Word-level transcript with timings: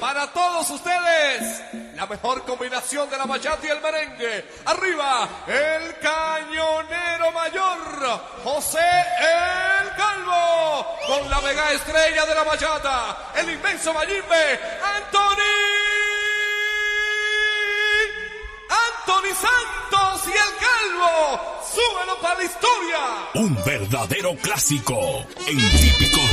Para 0.00 0.28
todos 0.32 0.70
ustedes, 0.70 1.62
la 1.96 2.06
mejor 2.06 2.44
combinación 2.44 3.10
de 3.10 3.18
la 3.18 3.26
bachata 3.26 3.66
y 3.66 3.70
el 3.70 3.80
merengue. 3.80 4.44
Arriba, 4.66 5.28
el 5.46 5.98
cañonero 5.98 7.32
mayor, 7.32 8.20
José 8.44 8.78
el 8.78 9.88
Calvo, 9.96 10.86
con 11.06 11.28
la 11.28 11.40
mega 11.40 11.72
estrella 11.72 12.24
de 12.26 12.34
la 12.34 12.44
bachata, 12.44 13.32
el 13.36 13.50
inmenso 13.50 13.92
Mayimbe, 13.92 14.60
Anthony. 14.96 15.88
Anthony 18.70 19.34
Santos 19.34 20.26
y 20.26 20.32
el 20.32 20.54
Calvo, 20.60 21.62
súbelo 21.74 22.20
para 22.20 22.34
la 22.38 22.44
historia. 22.44 22.98
Un 23.34 23.64
verdadero 23.64 24.36
clásico 24.36 25.26
en 25.46 25.58
típico 25.58 26.27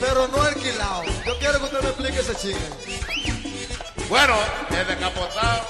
pero 0.00 0.26
no 0.28 0.42
alquilado. 0.42 1.04
Yo 1.26 1.38
quiero 1.38 1.58
que 1.58 1.64
usted 1.64 1.82
me 1.82 1.88
explique 1.88 2.20
ese 2.20 2.34
chisme. 2.34 2.68
Bueno, 4.08 4.34
el 4.70 4.86
descapotado, 4.86 5.60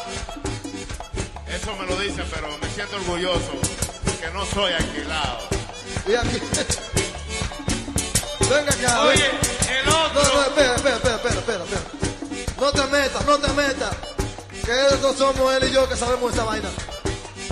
eso 1.49 1.77
me 1.77 1.87
lo 1.87 1.97
dice 2.01 2.23
pero 2.33 2.57
me 2.59 2.69
siento 2.71 2.97
orgulloso 2.97 3.53
que 4.21 4.31
no 4.31 4.47
soy 4.47 4.73
alquilado. 4.73 5.41
Y 6.07 6.15
aquí. 6.15 6.41
Venga 8.49 8.73
acá. 8.73 9.03
Oye, 9.03 9.31
el 9.81 9.89
otro. 9.89 10.23
No, 10.23 10.35
no, 10.35 10.43
espera, 10.43 10.77
espera, 10.77 10.97
espera, 10.97 11.17
espera, 11.17 11.65
espera. 11.65 11.81
No 12.59 12.73
te 12.73 12.87
metas, 12.87 13.27
no 13.27 13.39
te 13.39 13.53
metas. 13.53 13.97
Que 14.65 14.87
esos 14.95 15.17
somos 15.17 15.55
él 15.55 15.69
y 15.69 15.73
yo 15.73 15.89
que 15.89 15.97
sabemos 15.97 16.33
esa 16.33 16.45
vaina. 16.45 16.69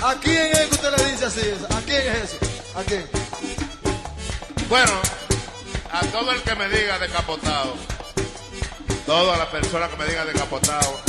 ¿A 0.03 0.15
quién 0.15 0.53
es 0.53 0.67
que 0.69 0.75
usted 0.75 0.97
le 0.97 1.11
dice 1.11 1.25
así? 1.27 1.41
¿A 1.71 1.81
quién 1.81 2.03
es 2.03 2.25
eso? 2.25 2.37
¿A 2.77 2.83
quién? 2.83 3.09
Bueno, 4.69 4.93
a 5.99 6.03
todo 6.13 6.31
el 6.31 6.43
que 6.43 6.55
me 6.55 6.69
diga 6.69 6.99
decapotado, 6.99 7.75
todas 9.05 9.37
las 9.37 9.49
personas 9.49 9.91
que 9.91 9.97
me 9.97 10.07
digan 10.07 10.27
decapotado, 10.29 11.01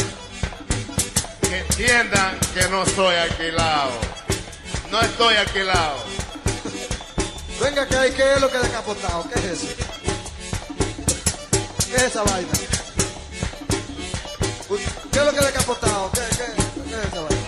que 1.42 1.60
entiendan 1.60 2.40
que 2.56 2.68
no 2.70 2.86
soy 2.86 3.16
alquilado. 3.16 3.92
No 4.92 5.00
estoy 5.02 5.36
alquilado. 5.36 5.98
Venga, 7.62 7.88
que 7.88 7.96
hay 7.96 8.12
que 8.12 8.34
es 8.34 8.42
lo 8.42 8.50
que 8.50 8.58
decapotado. 8.58 9.30
¿Qué 9.32 9.40
es 9.40 9.46
eso? 9.46 9.68
¿Qué 11.88 11.96
es 11.96 12.04
esa 12.04 12.24
vaina? 12.24 12.50
¿Qué 15.12 15.20
es 15.20 15.26
lo 15.26 15.32
que 15.32 15.42
decapotado? 15.42 16.12
¿Qué, 16.12 16.22
qué, 16.32 16.46
qué 16.90 16.96
es 16.96 17.06
esa 17.06 17.22
vaina? 17.22 17.40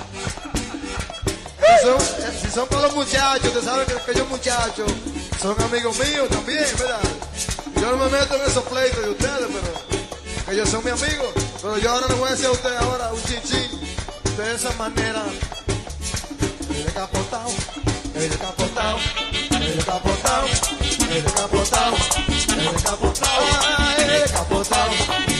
Si 2.42 2.52
son, 2.52 2.68
para 2.68 2.84
los 2.84 2.94
muchachos, 2.94 3.54
te 3.54 3.62
sabes 3.62 3.88
que 3.88 3.94
aquellos 3.94 4.30
muchachos 4.30 4.92
son 5.42 5.60
amigos 5.64 5.98
míos 5.98 6.30
también, 6.30 6.66
¿verdad? 6.78 7.00
Yo 7.82 7.90
no 7.90 7.98
me 7.98 8.12
meto 8.12 8.36
en 8.36 8.42
esos 8.44 8.64
pleitos 8.66 9.02
de 9.02 9.10
ustedes, 9.10 9.48
pero 9.52 10.46
que 10.46 10.52
ellos 10.52 10.70
son 10.70 10.84
mis 10.84 10.94
amigos. 10.94 11.30
Pero 11.60 11.80
yo 11.80 11.92
ahora 11.92 12.08
les 12.10 12.20
voy 12.20 12.28
a 12.28 12.32
decir 12.32 12.46
a 12.46 12.52
ustedes 12.52 12.80
ahora 12.80 13.12
un 13.12 13.24
chinchín 13.24 13.72
de 14.38 14.54
esa 14.54 14.72
manera. 14.74 15.24
El 16.70 16.86
decapotado, 16.86 17.50
el 18.14 18.30
decapotado, 18.30 18.98
el 19.54 19.78
decapotado, 19.78 20.46
el 21.10 21.24
decapotado, 21.24 21.96
el 22.50 22.76
decapotado, 22.76 23.38
el 23.98 24.22
decapotado. 24.26 25.31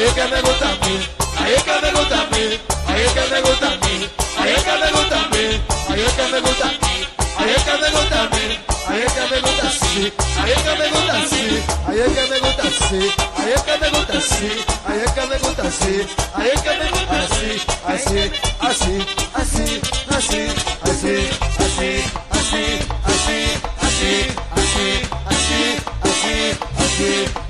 aí 0.00 0.14
que 0.14 0.22
nego 0.22 0.54
tá 0.54 0.68
bem, 0.80 1.00
aí 1.36 1.56
que 1.62 1.72
nego 1.82 2.04
tá 2.06 2.26
bem, 2.30 2.60
aí 2.88 3.08
que 3.10 3.20
nego 3.30 3.56
tá 3.56 3.68
bem, 3.82 4.10
aí 4.38 4.54
que 4.64 4.72
nego 4.80 5.04
tá 5.10 5.18
bem, 5.30 5.60
aí 5.90 6.04
que 6.14 6.22
nego 6.32 6.54
tá 6.54 6.68
bem, 6.80 7.00
aí 7.36 7.54
que 7.60 7.74
nego 7.82 8.02
tá 8.08 8.20
bem, 8.32 8.50
aí 8.88 9.04
que 9.10 9.20
nego 9.30 9.52
tá 9.60 9.68
sim, 9.70 10.12
aí 10.40 10.54
que 10.54 10.72
nego 10.80 11.00
tá 11.06 11.18
sim, 11.28 11.52
aí 11.86 12.02
que 12.08 12.22
nego 12.30 12.50
tá 12.56 12.66
sim, 12.70 13.12
aí 13.36 13.54
que 13.60 13.74
nego 13.76 14.00
tá 14.06 14.20
sim, 14.20 14.56
aí 14.86 15.04
que 15.12 15.20
nego 15.26 15.50
tá 15.54 15.70
sim, 15.70 16.00
aí 16.34 16.52
que 16.56 16.70
nego 16.80 17.02
tá 17.06 17.20
sim, 17.36 17.56
assim, 17.92 18.24
assim, 18.60 18.98
assim, 19.34 19.80
assim, 20.16 20.48
assim, 20.80 21.28
assim, 21.50 21.60
assim, 21.60 22.08
assim, 22.30 22.78
assim, 23.04 23.48
assim, 23.82 24.28
assim, 24.56 25.04
assim, 25.30 25.78
assim, 26.02 27.28
assim 27.36 27.49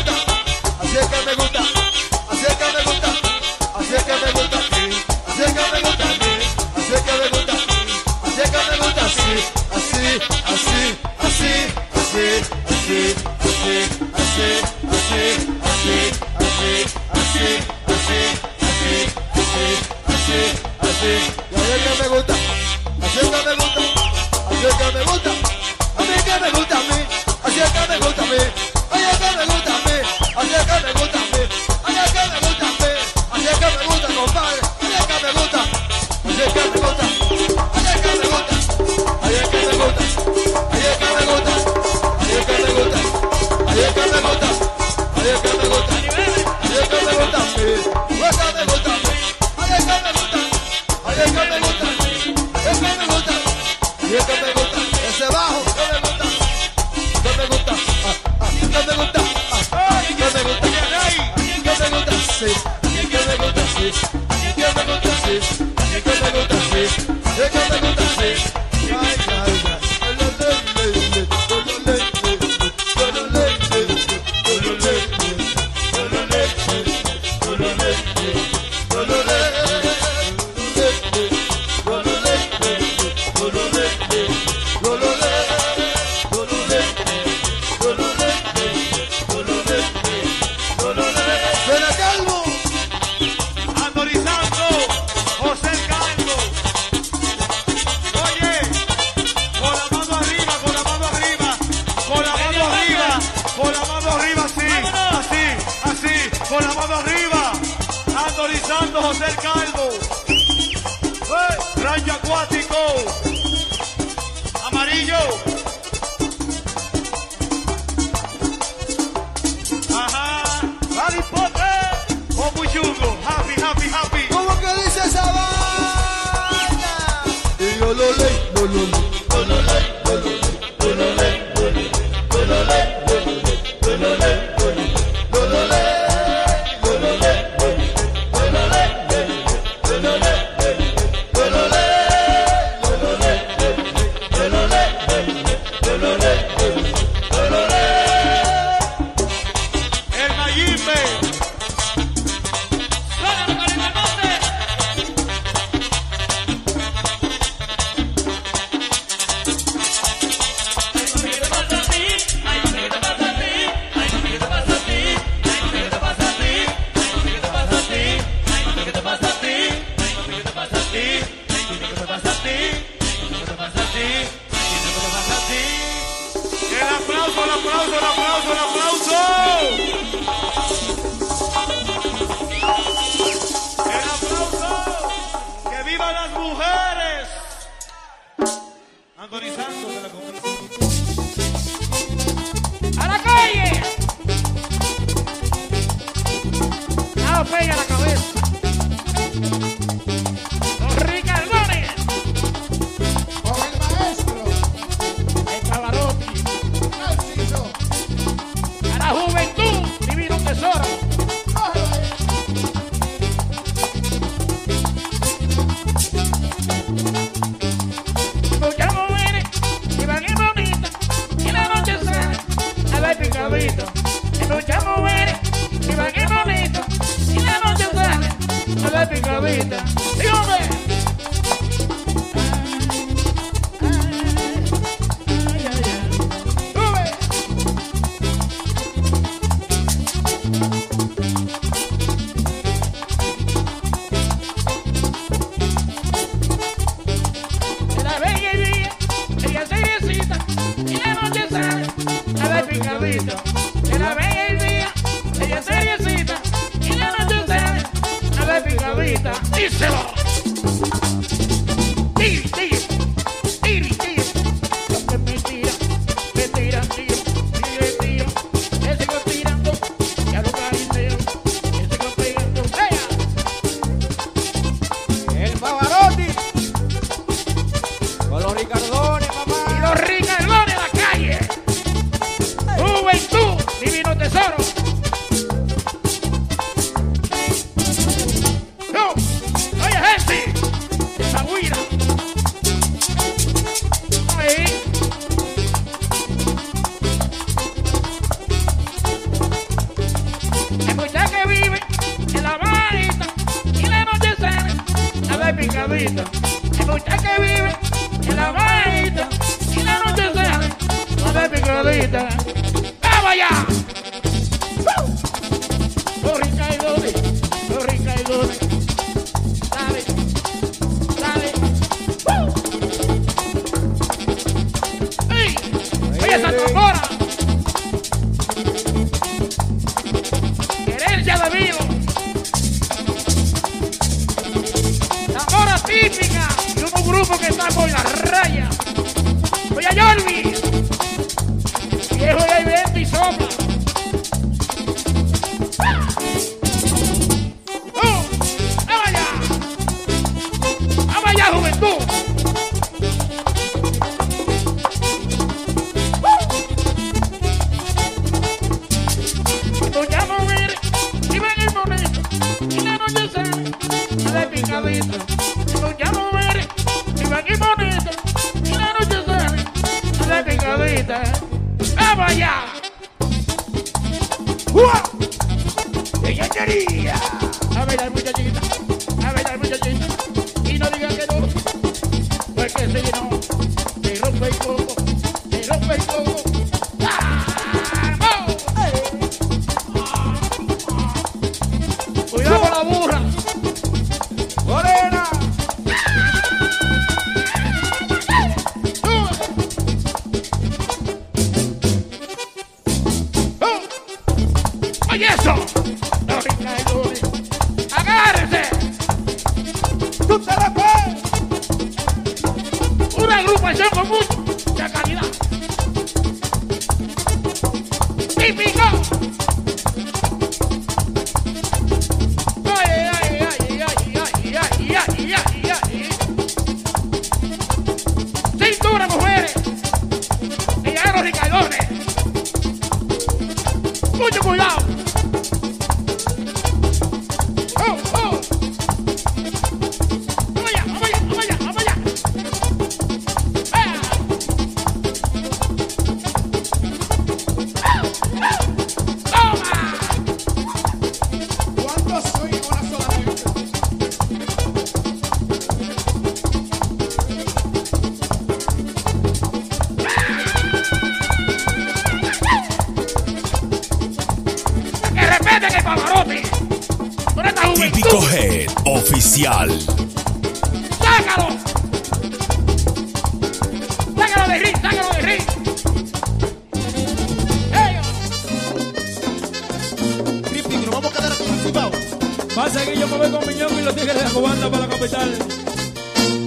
Ñongo 483.61 483.79
y 483.79 483.83
los 483.83 483.95
Tigres 483.95 484.15
de 484.15 484.23
la 484.23 484.29
Cubana 484.31 484.71
para 484.71 484.87
la 484.87 484.89
capital. 484.89 485.37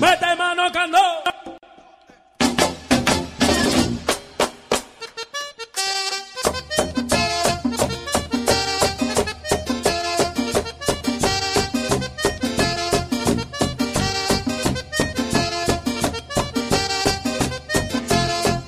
¡Vete, 0.01 0.25
hermano, 0.33 0.63
candó! 0.73 0.99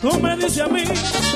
Tú 0.00 0.20
me 0.20 0.36
dices 0.36 0.60
a 0.60 0.68
mí 0.68 0.84
que 0.84 0.92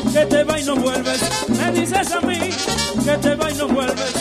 este 0.06 0.26
te 0.26 0.44
va 0.44 0.60
y 0.60 0.64
no 0.64 0.76
vuelves. 0.76 1.48
Me 1.48 1.72
dices 1.72 2.12
a 2.12 2.20
mí 2.20 2.38
que 2.38 3.10
este 3.10 3.16
te 3.18 3.34
va 3.34 3.50
y 3.50 3.54
no 3.54 3.66
vuelves. 3.66 4.19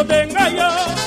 tobenga 0.00 0.48
yo. 0.48 0.99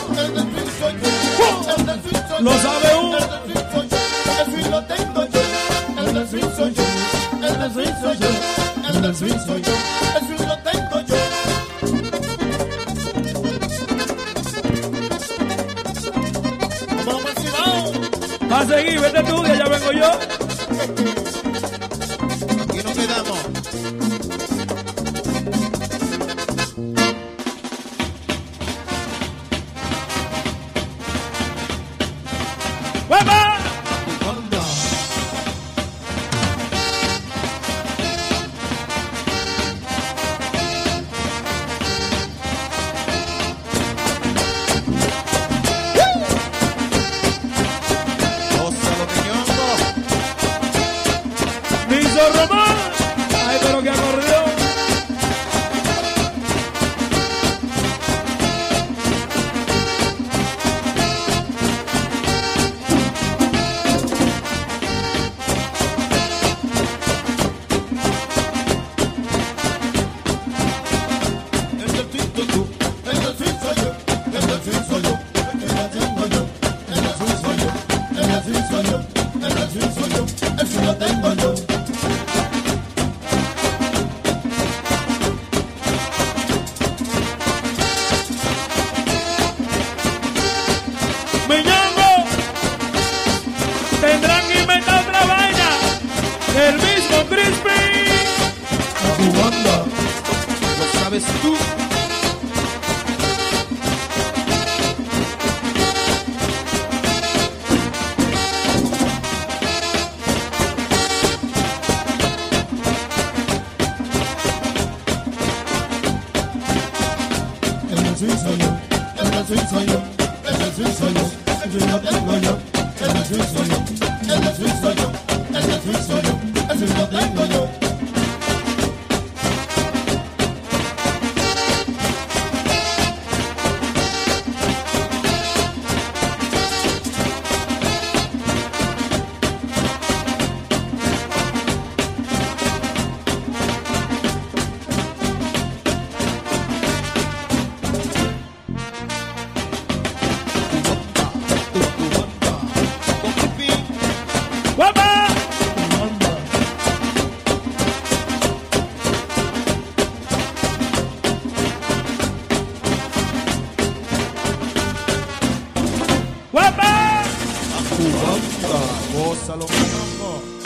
sweet 119.58 119.74
on 119.74 119.88
you. 119.88 120.13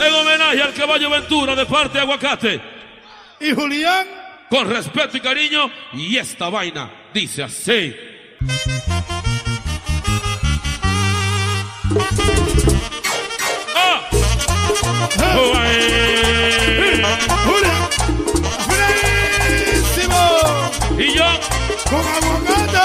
En 0.00 0.14
homenaje 0.14 0.62
al 0.62 0.74
caballo 0.74 1.10
Ventura 1.10 1.54
de 1.54 1.66
parte 1.66 1.98
de 1.98 2.00
Aguacate. 2.00 2.60
Y 3.40 3.54
Julián. 3.54 4.06
Con 4.50 4.68
respeto 4.68 5.16
y 5.18 5.20
cariño. 5.20 5.70
Y 5.92 6.16
esta 6.16 6.48
vaina 6.48 6.90
dice 7.14 7.44
así. 7.44 7.94
¡Ah! 13.76 14.08
¡Buenísimo! 19.46 20.22
Y 20.98 21.14
yo. 21.14 21.26
Con 21.88 22.04
aguacate. 22.04 22.78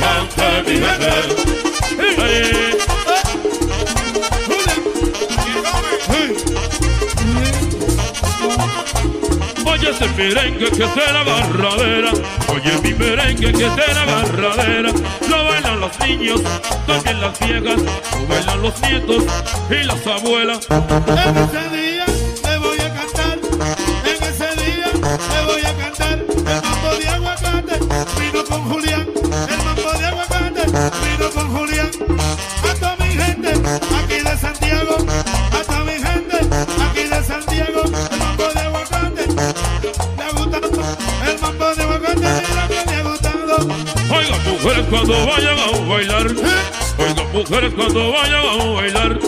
falta 0.00 0.62
mi 0.66 0.78
verdad. 0.80 1.28
Oye 9.66 9.90
ese 9.90 10.08
merengue 10.16 10.70
que 10.70 10.86
será 10.88 11.22
barradera, 11.22 12.12
oye 12.48 12.72
mi 12.82 12.94
merengue 12.94 13.52
que 13.52 13.68
será 13.78 14.04
barradera, 14.04 14.92
lo 15.28 15.44
bailan 15.44 15.80
los 15.80 16.00
niños, 16.00 16.40
también 16.86 17.20
las 17.20 17.38
viejas, 17.40 17.80
lo 17.80 18.26
bailan 18.28 18.62
los 18.62 18.80
nietos 18.82 19.24
y 19.70 19.84
las 19.84 20.06
abuelas. 20.06 20.66
mujeres 47.40 47.72
cuando 47.74 48.12
vayan 48.12 48.60
a 48.60 48.64
bailar. 48.74 49.18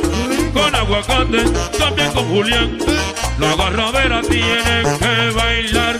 Con 0.52 0.74
aguacate, 0.74 1.44
también 1.78 2.12
con 2.12 2.28
Julián. 2.28 2.78
La 3.38 3.56
garrabera 3.56 4.20
tiene 4.20 4.98
que 4.98 5.30
bailar. 5.34 5.91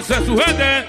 Nalga 0.00 0.24
que 0.24 0.24
se 0.24 0.79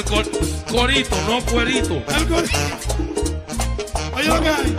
El 0.00 0.06
cor- 0.06 0.30
corito, 0.70 1.14
no 1.28 1.40
cuerito. 1.52 2.02
El 2.16 2.26
gordo. 2.26 2.48
Oye 4.16 4.28
lo 4.28 4.40
que 4.40 4.48
hay. 4.48 4.76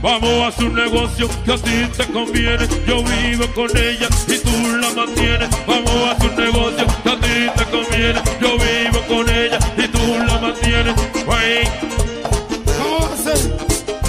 Vamos 0.00 0.30
a 0.30 0.46
hacer 0.48 0.64
un 0.64 0.74
negocio 0.74 1.28
que 1.44 1.52
a 1.52 1.56
ti 1.58 1.86
te 1.94 2.06
conviene. 2.06 2.66
Yo 2.86 3.02
vivo 3.04 3.46
con 3.54 3.68
ella 3.76 4.08
y 4.28 4.38
tú 4.38 4.76
la 4.78 4.90
mantienes. 4.94 5.48
Vamos 5.66 5.90
a 5.90 6.10
hacer 6.12 6.30
un 6.30 6.36
negocio 6.36 6.86
que 7.02 7.10
a 7.10 7.20
ti 7.20 7.50
te 7.58 7.64
conviene. 7.66 8.22
Yo 8.40 8.56
vivo 8.56 9.00
con 9.08 9.28
ella 9.28 9.58
y 9.76 9.88
tú 9.88 10.24
la 10.26 10.38
mantienes. 10.40 10.94
Güey, 11.26 11.64
¿Cómo 12.78 12.98
va 13.00 13.12
a 13.12 13.16
ser? 13.18 13.56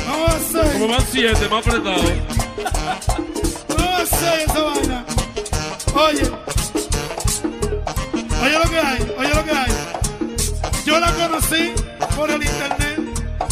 ¿Cómo 0.06 0.24
va 0.28 0.34
a 0.34 0.39
ser? 0.39 0.71
como 0.80 0.88
van 0.88 1.06
siete, 1.12 1.50
más 1.50 1.67
apretado. 1.67 2.04
¿Cómo 3.67 3.89
va 3.91 3.98
a 3.98 4.06
ser 4.06 4.39
esa 4.48 4.62
vaina? 4.63 5.06
Oye. 5.93 6.44
Oye 8.45 8.60
lo 8.60 8.69
que 8.69 8.79
hay, 8.79 9.13
oye 9.17 9.34
lo 9.34 9.43
que 9.43 9.51
hay. 9.51 9.71
Yo 10.86 10.99
la 10.99 11.12
conocí 11.13 11.73
por 12.15 12.29
el 12.29 12.43
internet. 12.43 12.99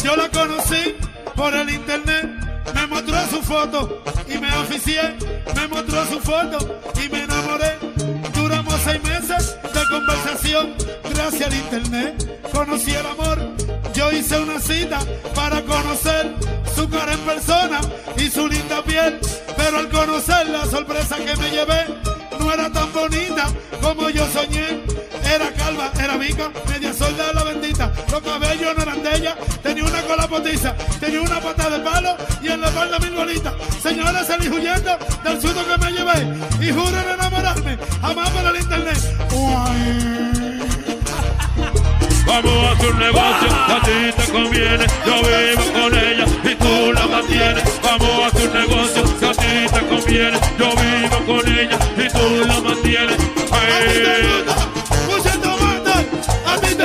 Yo 0.04 0.14
la 0.14 0.28
conocí 0.28 0.94
por 1.34 1.52
el 1.52 1.68
internet. 1.70 2.24
Me 2.74 2.86
mostró 2.86 3.26
su 3.28 3.42
foto 3.42 4.02
y 4.28 4.38
me 4.38 4.54
oficié. 4.56 5.16
Me 5.56 5.66
mostró 5.66 6.06
su 6.06 6.20
foto 6.20 6.80
y 7.04 7.08
me 7.08 7.24
enamoré. 7.24 7.76
Duramos 8.34 8.74
seis 8.84 9.02
meses 9.02 9.56
de 9.62 9.80
conversación. 9.90 10.74
Gracias 11.12 11.48
al 11.48 11.54
internet 11.54 12.34
conocí 12.52 12.92
el 12.92 13.06
amor. 13.06 13.38
Yo 13.94 14.12
hice 14.12 14.38
una 14.38 14.60
cita 14.60 15.00
para 15.34 15.60
conocer 15.62 16.34
su 16.74 16.88
cara 16.88 17.12
en 17.12 17.20
persona 17.20 17.80
y 18.16 18.30
su 18.30 18.46
linda 18.46 18.82
piel. 18.84 19.18
Pero 19.56 19.78
al 19.78 19.88
conocer 19.88 20.48
la 20.48 20.64
sorpresa 20.66 21.16
que 21.16 21.36
me 21.36 21.50
llevé, 21.50 21.86
no 22.38 22.52
era 22.52 22.70
tan 22.70 22.92
bonita 22.92 23.46
como 23.80 24.08
yo 24.10 24.26
soñé. 24.32 24.83
Era 25.34 25.50
calva, 25.52 25.90
era 25.98 26.16
mica, 26.16 26.48
media 26.68 26.92
solda 26.92 27.32
la 27.32 27.42
bendita. 27.42 27.90
Los 28.12 28.22
cabellos 28.22 28.72
no 28.76 28.82
eran 28.84 29.02
de 29.02 29.16
ella, 29.16 29.36
tenía 29.64 29.82
una 29.82 30.00
cola 30.02 30.28
potiza, 30.28 30.76
tenía 31.00 31.20
una 31.22 31.40
pata 31.40 31.70
de 31.70 31.80
palo 31.80 32.16
y 32.40 32.48
en 32.48 32.60
la 32.60 32.68
espalda 32.68 33.00
mil 33.00 33.10
bolitas. 33.10 33.52
Señores, 33.82 34.28
salí 34.28 34.48
huyendo 34.48 34.96
del 35.24 35.42
susto 35.42 35.66
que 35.66 35.78
me 35.84 35.90
llevé 35.90 36.36
y 36.60 36.70
juro 36.70 37.00
en 37.00 37.08
enamorarme, 37.14 37.76
jamás 38.00 38.30
por 38.30 38.46
el 38.46 38.60
internet. 38.62 38.98
Uay. 39.32 40.60
Vamos 42.26 42.68
a 42.68 42.72
hacer 42.72 42.90
un 42.92 42.98
negocio 43.00 43.48
a 43.68 43.80
ti 43.82 44.12
te 44.16 44.32
conviene. 44.32 44.86
Yo 45.04 45.16
vivo 45.16 45.72
con 45.72 45.98
ella 45.98 46.26
y 46.44 46.54
tú 46.54 46.92
la 46.92 47.06
mantienes. 47.08 47.80
Vamos 47.82 48.22
a 48.22 48.26
hacer 48.26 48.48
un 48.50 48.54
negocio 48.54 49.02
a 49.02 49.34
ti 49.34 49.74
te 49.74 49.86
conviene. 49.88 50.38
Yo 50.58 50.70
vivo 50.76 51.18
con 51.26 51.52
ella 51.52 51.78
y 51.96 52.08
tú 52.08 52.46
la 52.46 52.60
mantienes. 52.60 53.16
Ay, 53.50 54.73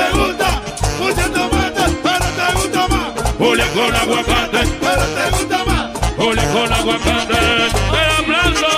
te 0.00 0.18
gusta 0.18 0.48
mucho 0.98 1.30
tomate, 1.30 1.84
pero 2.02 2.26
te 2.38 2.46
gusta 2.54 2.88
más, 2.88 3.12
Julia 3.38 3.66
con 3.74 3.94
aguacate, 3.94 4.60
pero 4.80 5.04
te 5.16 5.30
gusta 5.30 5.64
más. 5.64 5.90
Julia 6.16 6.52
con 6.52 6.72
aguacate. 6.72 7.38
¡El 8.00 8.10
aplauso! 8.18 8.70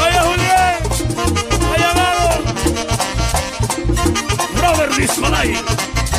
Oye, 0.00 0.18
Julián. 0.26 0.76
Oye, 1.72 1.84
Amado. 1.84 2.28
Robert 4.60 4.92
Dismalay. 4.96 5.50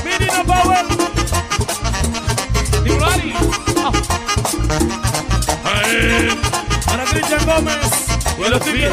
Minino 0.05 0.43
Power. 0.45 0.85
Titulari. 2.83 3.33
Ay, 5.63 6.29
Para 6.85 7.03
Cristian 7.05 7.45
Gómez. 7.45 8.18
Tigres 8.39 8.91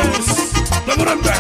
de 0.87 0.97
Morante. 0.97 1.31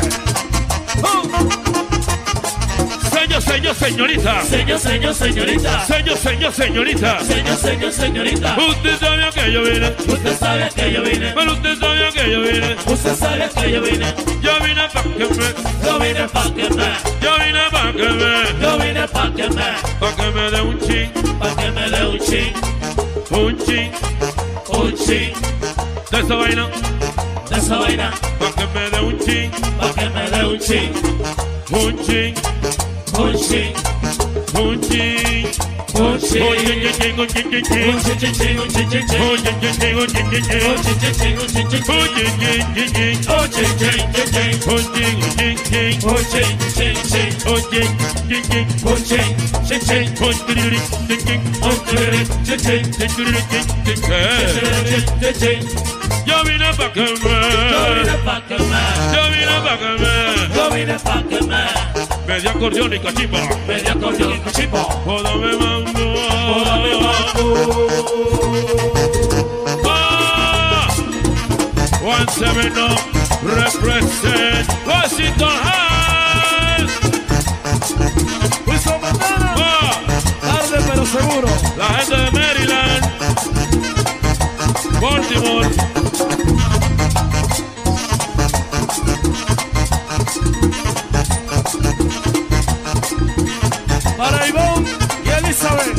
Señor, 3.11 3.42
señor, 3.42 3.74
señorita. 3.74 4.42
Señor, 4.44 4.78
señor, 4.78 5.14
señorita. 5.14 5.86
Señor, 5.86 6.16
señor, 6.16 6.52
señorita. 6.52 7.20
Señor, 7.24 7.57
señor, 7.57 7.92
señorita. 7.92 8.57
Usted 8.68 8.98
sabía 8.98 9.30
que 9.30 9.52
yo 9.52 9.62
vine. 9.62 9.94
Usted 10.07 10.38
sabe 10.38 10.68
que 10.74 10.92
yo 10.92 11.02
vine. 11.02 11.32
Pero 11.34 11.52
usted 11.52 11.78
sabía 11.78 12.11
que 12.11 12.30
yo 12.30 12.40
vine. 12.40 12.76
Usted 12.86 13.16
sabe 13.16 13.50
que 13.54 13.72
yo 13.72 13.82
vine. 13.82 14.14
Yo 14.40 14.52
vine 14.61 14.88
pa' 14.92 15.02
que 15.02 15.26
me. 15.26 15.84
Yo 15.84 15.98
vine 15.98 16.28
pa' 16.28 16.54
que 16.54 16.70
me. 16.70 16.88
Yo 17.20 17.38
vine 17.38 17.70
pa' 17.70 17.92
que 17.92 18.09
me. 18.09 18.61
Yo 18.62 18.78
vine 18.78 19.09
pa' 19.09 19.32
que 19.34 19.48
me. 19.48 19.68
Pa' 20.00 20.16
que 20.16 20.30
me 20.30 20.50
dé 20.50 20.61
un 20.62 20.78
chin. 20.80 21.11
Pa' 21.38 21.57
que 21.57 21.70
me 21.72 21.90
dé 21.90 22.07
un 22.07 22.18
chin. 22.18 22.52
Un 23.30 23.59
chin. 23.64 23.90
Un 24.68 24.94
chin. 24.94 25.32
De 26.11 26.20
esa 26.20 26.34
vaina. 26.34 26.95
De 27.57 27.62
esa 27.62 27.78
vaina. 27.78 28.11
Pa' 28.38 28.52
que 28.52 28.66
me 28.74 28.90
dé 28.90 29.00
un 29.00 29.18
chin. 29.18 29.50
Pa' 29.78 29.90
que 29.94 30.11
me 30.11 30.30
dé 30.30 30.44
un 30.44 30.59
chin. 30.59 30.92
Un 31.70 31.96
chin. 32.04 32.34
Un 33.18 33.34
chin. 33.34 33.72
Un 34.61 34.80
chin. 34.82 35.65
Go 56.26 56.42
in 57.92 58.09
a 58.09 58.18
fucking 58.22 58.68
man. 58.70 59.14
Go 59.14 59.24
in 59.32 59.49
a 59.49 59.61
fucking 59.64 60.03
man. 60.03 60.55
Go 60.55 60.74
in 60.74 60.90
a 60.90 60.99
fucking 60.99 61.49
man. 61.49 61.95
Media 62.27 62.51
acordeón 62.51 62.93
y 62.93 62.99
cachimba. 62.99 63.39
Medio 63.66 63.93
acordeón 63.93 64.35
y 64.35 64.39
cachimba. 64.41 64.83
Joda 64.83 65.37
me 65.37 65.57
mando. 65.57 66.01
Joda 66.53 66.77
me 66.79 66.95
mando. 67.01 67.45
Ah, 69.85 70.89
one 72.03 72.27
seven 72.33 72.72
up. 72.79 72.99
Represent. 73.45 74.66
Cosito 74.85 75.47
high. 75.47 76.87
Wilson 78.66 79.01
Mandana. 79.01 79.55
Ah, 79.57 80.03
tarde 80.43 80.85
pero 80.89 81.07
seguro. 81.07 81.49
La 81.79 81.87
gente 81.87 82.16
de 82.16 82.31
Maryland. 82.33 83.05
Baltimore. 85.01 86.05
para 94.16 94.46
Ivonne 94.48 94.88
y 95.24 95.28
Elizabeth. 95.28 95.96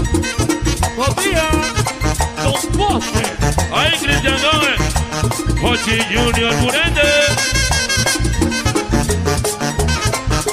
Jodía, 0.95 1.49
los 2.43 2.65
postres. 2.67 3.31
Ahí 3.73 3.91
Cristian 3.99 4.37
Gómez, 4.41 5.61
Mochi 5.61 5.99
Junior 6.13 6.55
Murente. 6.55 7.01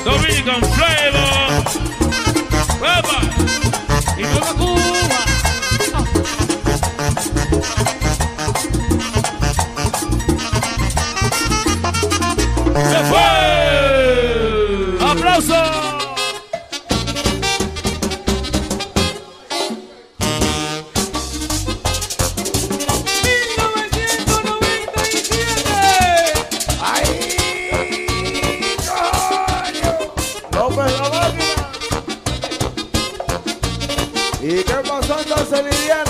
Dominican 0.05 0.63
Flavor. 0.75 1.65
Pepa. 2.81 3.21
Y 4.19 4.23
Coca-Cola. 4.25 4.74
juntos 35.25 35.53
en 35.53 36.04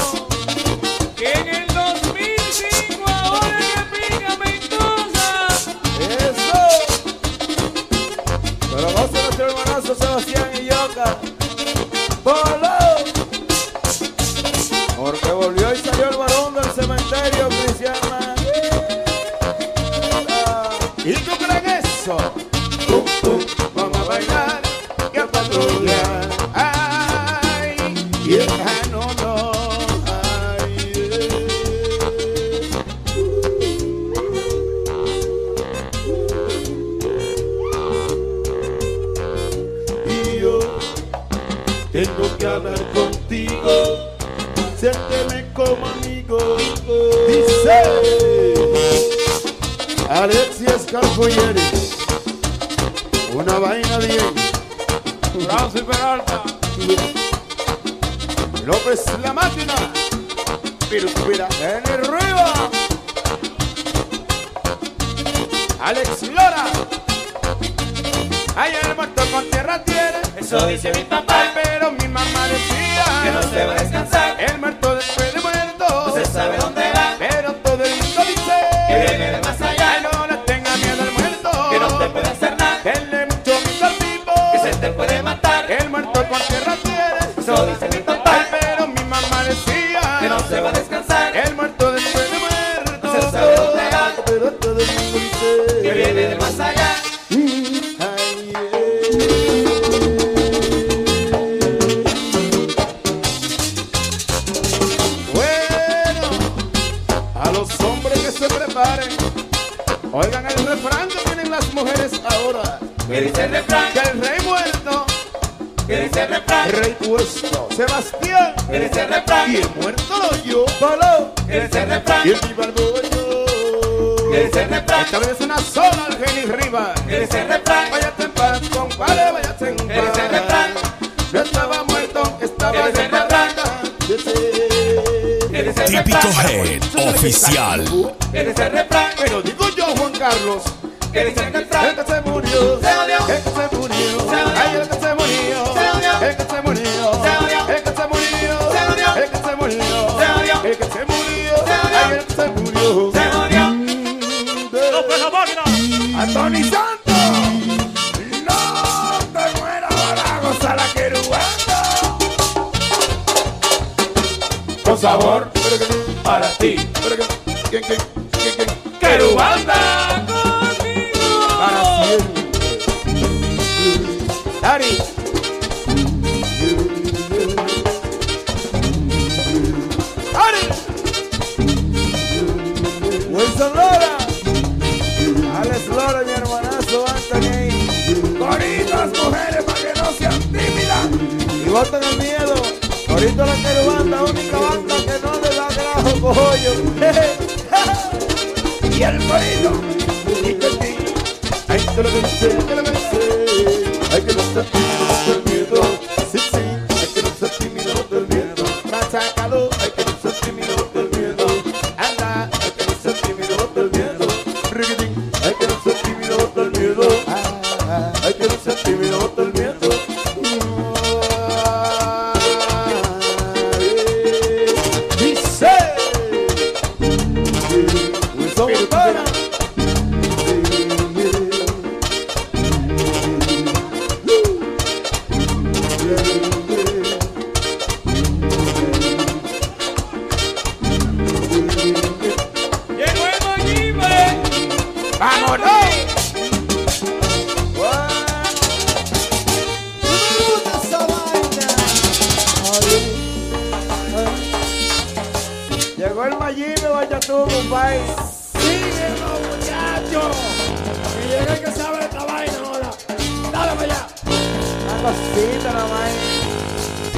Una 265.45 265.53
cosita 265.53 265.73
nada 265.73 265.87
más. 265.89 266.11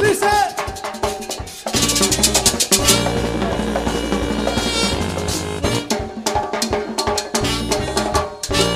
Dice. 0.03 0.27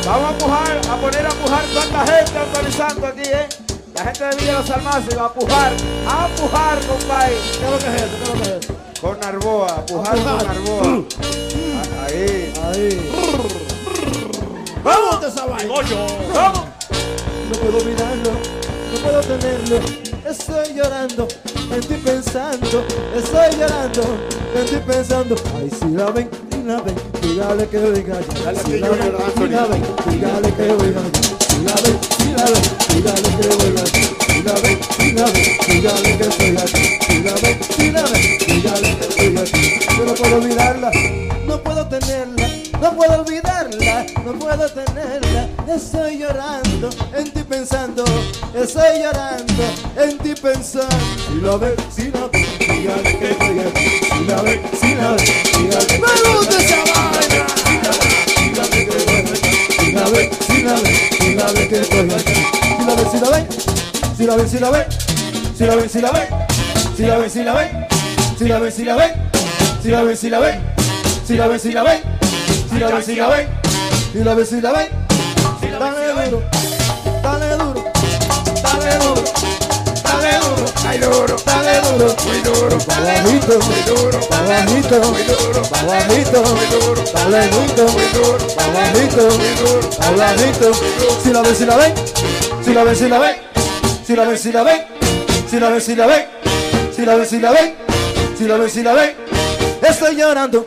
Vamos 0.07 0.30
a 0.30 0.38
pujar, 0.38 0.80
a 0.90 0.96
poner 0.96 1.26
a 1.26 1.30
pujar 1.30 1.64
tanta 1.74 2.12
gente 2.12 2.38
autorizando 2.38 3.07
aquí, 3.07 3.22
¿eh? 3.22 3.48
La 3.94 4.05
gente 4.05 4.24
de 4.24 4.36
Villa 4.36 4.53
Los 4.61 4.70
Almaces 4.70 5.18
va 5.18 5.26
a 5.26 5.32
pujar, 5.32 5.72
a 6.09 6.28
pujar, 6.28 6.78
compadre. 6.86 7.36
¿Qué 7.59 7.64
es 7.64 7.70
lo 7.70 7.78
que 7.78 7.86
es 7.86 8.03
eso? 8.03 8.16
¿Qué 8.16 8.22
es 8.22 8.28
lo 8.28 8.34
que 8.34 8.42
es 8.42 8.64
eso? 8.64 8.74
Con 9.01 9.20
Narboa, 9.20 9.66
a 9.68 9.86
pujar 9.86 10.14
con 10.14 10.46
Narboa. 10.46 11.05
Ah, 11.76 12.07
Ahí, 12.07 12.53
Ahí. 12.64 13.11
Vamos 14.84 15.20
de 15.20 15.28
esa 15.28 15.44
vaina. 15.46 15.74
vamos. 16.34 16.70
No 17.51 17.59
puedo 17.59 17.84
no 17.84 18.39
puedo 19.03 19.20
tenerlo. 19.20 19.80
Estoy 20.28 20.74
llorando, 20.74 21.26
en 21.72 21.80
ti 21.80 21.94
pensando. 22.05 22.84
Estoy 23.16 23.59
llorando, 23.59 24.03
en 24.55 24.66
ti 24.66 24.76
pensando. 24.86 25.34
Ay, 25.57 25.70
si 25.70 25.88
la 25.90 26.11
ven, 26.11 26.28
si 26.51 26.62
la 26.62 26.80
ven, 26.82 26.94
dígale 27.22 27.68
que 27.68 27.78
oiga 27.78 28.20
ya. 28.20 28.55
Si 28.62 28.78
la 28.78 28.88
ven, 28.90 29.12
si 29.36 29.48
la 29.48 29.66
ven, 29.66 29.82
dígale 30.09 30.55
que 30.55 30.70
oiga 30.70 31.03
ya. 31.03 31.20
Si 31.48 31.64
la 31.64 31.74
ven, 31.82 31.98
si 32.18 32.28
la 32.32 32.44
ven, 32.44 32.62
dígale 32.94 33.30
que 33.36 33.48
oiga 33.64 33.84
ya. 33.84 34.20
Si 34.30 34.42
la 34.42 34.55
ven, 34.55 34.78
si 34.96 35.12
la 35.12 35.24
ven, 35.24 35.48
dígale 35.66 36.18
que 36.18 36.24
estoy 36.24 36.57
aquí. 36.57 36.84
Si 37.07 37.22
la 37.22 37.34
ven, 37.34 37.59
si 37.76 37.90
la 37.90 38.03
ven, 38.03 38.38
dígale 38.46 38.96
que 38.98 39.05
estoy 39.07 39.36
aquí. 39.38 39.64
Yo 39.96 40.05
no 40.05 40.14
puedo 40.14 40.36
olvidarla, 40.36 40.90
no 41.46 41.62
puedo 41.62 41.86
tenerla, 41.88 42.48
no 42.80 42.96
puedo 42.96 43.20
olvidarla, 43.22 44.07
no 44.24 44.32
puedo 44.32 44.68
tenerla. 44.68 45.48
Estoy 45.68 46.18
llorando, 46.18 46.90
en 47.14 47.30
ti 47.30 47.42
pensando, 47.42 48.05
estoy 48.55 49.03
llorando, 49.03 49.62
en 49.96 50.18
ti 50.18 50.34
pensando. 50.40 50.96
Si 51.28 51.40
la 51.40 51.57
ven, 51.57 51.74
si 51.94 52.11
la 52.11 52.28
ven, 52.32 52.46
dígale 52.59 53.18
que 53.18 53.30
estoy 53.30 53.59
aquí. 53.61 53.88
Si 54.11 54.24
la 54.24 54.42
ven, 54.42 54.62
si 54.80 54.94
la 54.94 55.11
ven, 55.12 55.26
dígale 55.59 55.86
que 55.86 55.98
¡Me 55.98 56.12
gusta 56.34 56.57
esa 56.59 56.76
vaina! 56.90 57.46
Si 57.57 57.74
la 57.76 57.90
ven, 58.01 58.20
si 58.30 58.62
la 58.62 58.64
dígale 58.64 58.88
que 58.88 58.96
estoy 58.98 59.16
aquí. 59.30 59.51
Si 59.78 59.92
la 59.92 60.05
ven, 60.11 60.30
si 60.46 60.62
la 60.62 60.74
ven, 60.74 60.96
si 61.20 61.34
la 61.34 61.53
ven, 61.53 61.68
si 61.70 61.78
la 61.80 62.11
ven, 63.66 63.68
si 64.01 64.24
la 64.24 64.34
ven, 64.34 64.48
si 64.48 64.59
la 64.59 64.70
ven, 64.70 64.88
si 65.51 65.61
la 65.61 65.74
ven, 65.74 65.90
si 65.90 65.92
la 65.92 66.11
ven, 67.20 67.51
si 68.38 68.44
la 68.44 68.59
ven, 68.59 68.70
si 68.70 68.84
la 68.84 68.98
ven, 68.98 69.11
si 69.70 69.84
la 69.84 70.01
ven, 70.03 70.16
si 70.16 70.30
la 70.30 70.40
ven, 70.40 70.59
si 71.26 71.36
la 71.36 71.46
ven, 71.46 71.59
si 71.59 71.59
la 71.59 71.59
ven, 71.59 71.59
si 71.59 71.72
la 71.72 71.82
ven, 71.84 73.03
si 73.03 73.14
la 73.14 73.28
ven, 73.28 73.48
si 74.12 74.24
la 74.24 74.34
ven, 74.34 74.46
si 74.46 74.61
la 74.61 74.72
ven, 74.72 74.99
dale 78.81 78.99
duro, 78.99 79.22
dale 80.03 80.39
duro, 80.41 80.66
Ay, 80.89 80.99
duro, 80.99 81.37
dale 81.45 81.81
duro, 81.83 82.16
muy 82.24 82.41
duro, 82.41 82.78
bajito, 82.87 83.59
muy 83.61 83.81
duro, 83.87 84.20
bajito, 84.31 85.01
muy 85.11 85.22
duro, 85.22 85.62
bajito, 85.70 86.43
muy 86.43 86.66
duro, 86.70 87.03
dale 87.12 87.49
duro, 87.49 87.85
muy 87.93 88.07
duro, 88.12 88.47
pa' 88.57 88.66
bajito, 88.74 89.28
pa' 89.99 90.11
bajito, 90.12 90.72
si 91.22 91.31
la 91.31 91.43
ven, 91.43 91.55
si 91.57 91.64
la 91.66 91.76
ven, 91.76 91.95
si 92.64 92.72
la 92.74 92.85
ven, 92.85 92.97
si 92.97 93.09
la 93.09 93.18
ven, 93.18 93.35
si 94.07 94.14
la 94.14 94.24
ven, 94.24 94.39
si 94.39 94.53
la 94.53 94.62
ven, 94.64 94.87
si 95.51 95.59
la 95.61 95.68
ven, 95.68 95.81
si 95.81 95.95
la 95.97 96.07
ven, 96.07 96.26
si 96.93 97.05
la 97.05 97.14
ven, 97.16 97.26
si 97.26 97.41
la 97.41 97.51
ven, 97.53 97.74
si 98.39 98.47
la 98.47 98.57
ven, 98.57 98.70
si 98.70 98.83
la 98.83 98.95
ven, 98.95 99.16
estoy 99.83 100.16
llorando, 100.16 100.66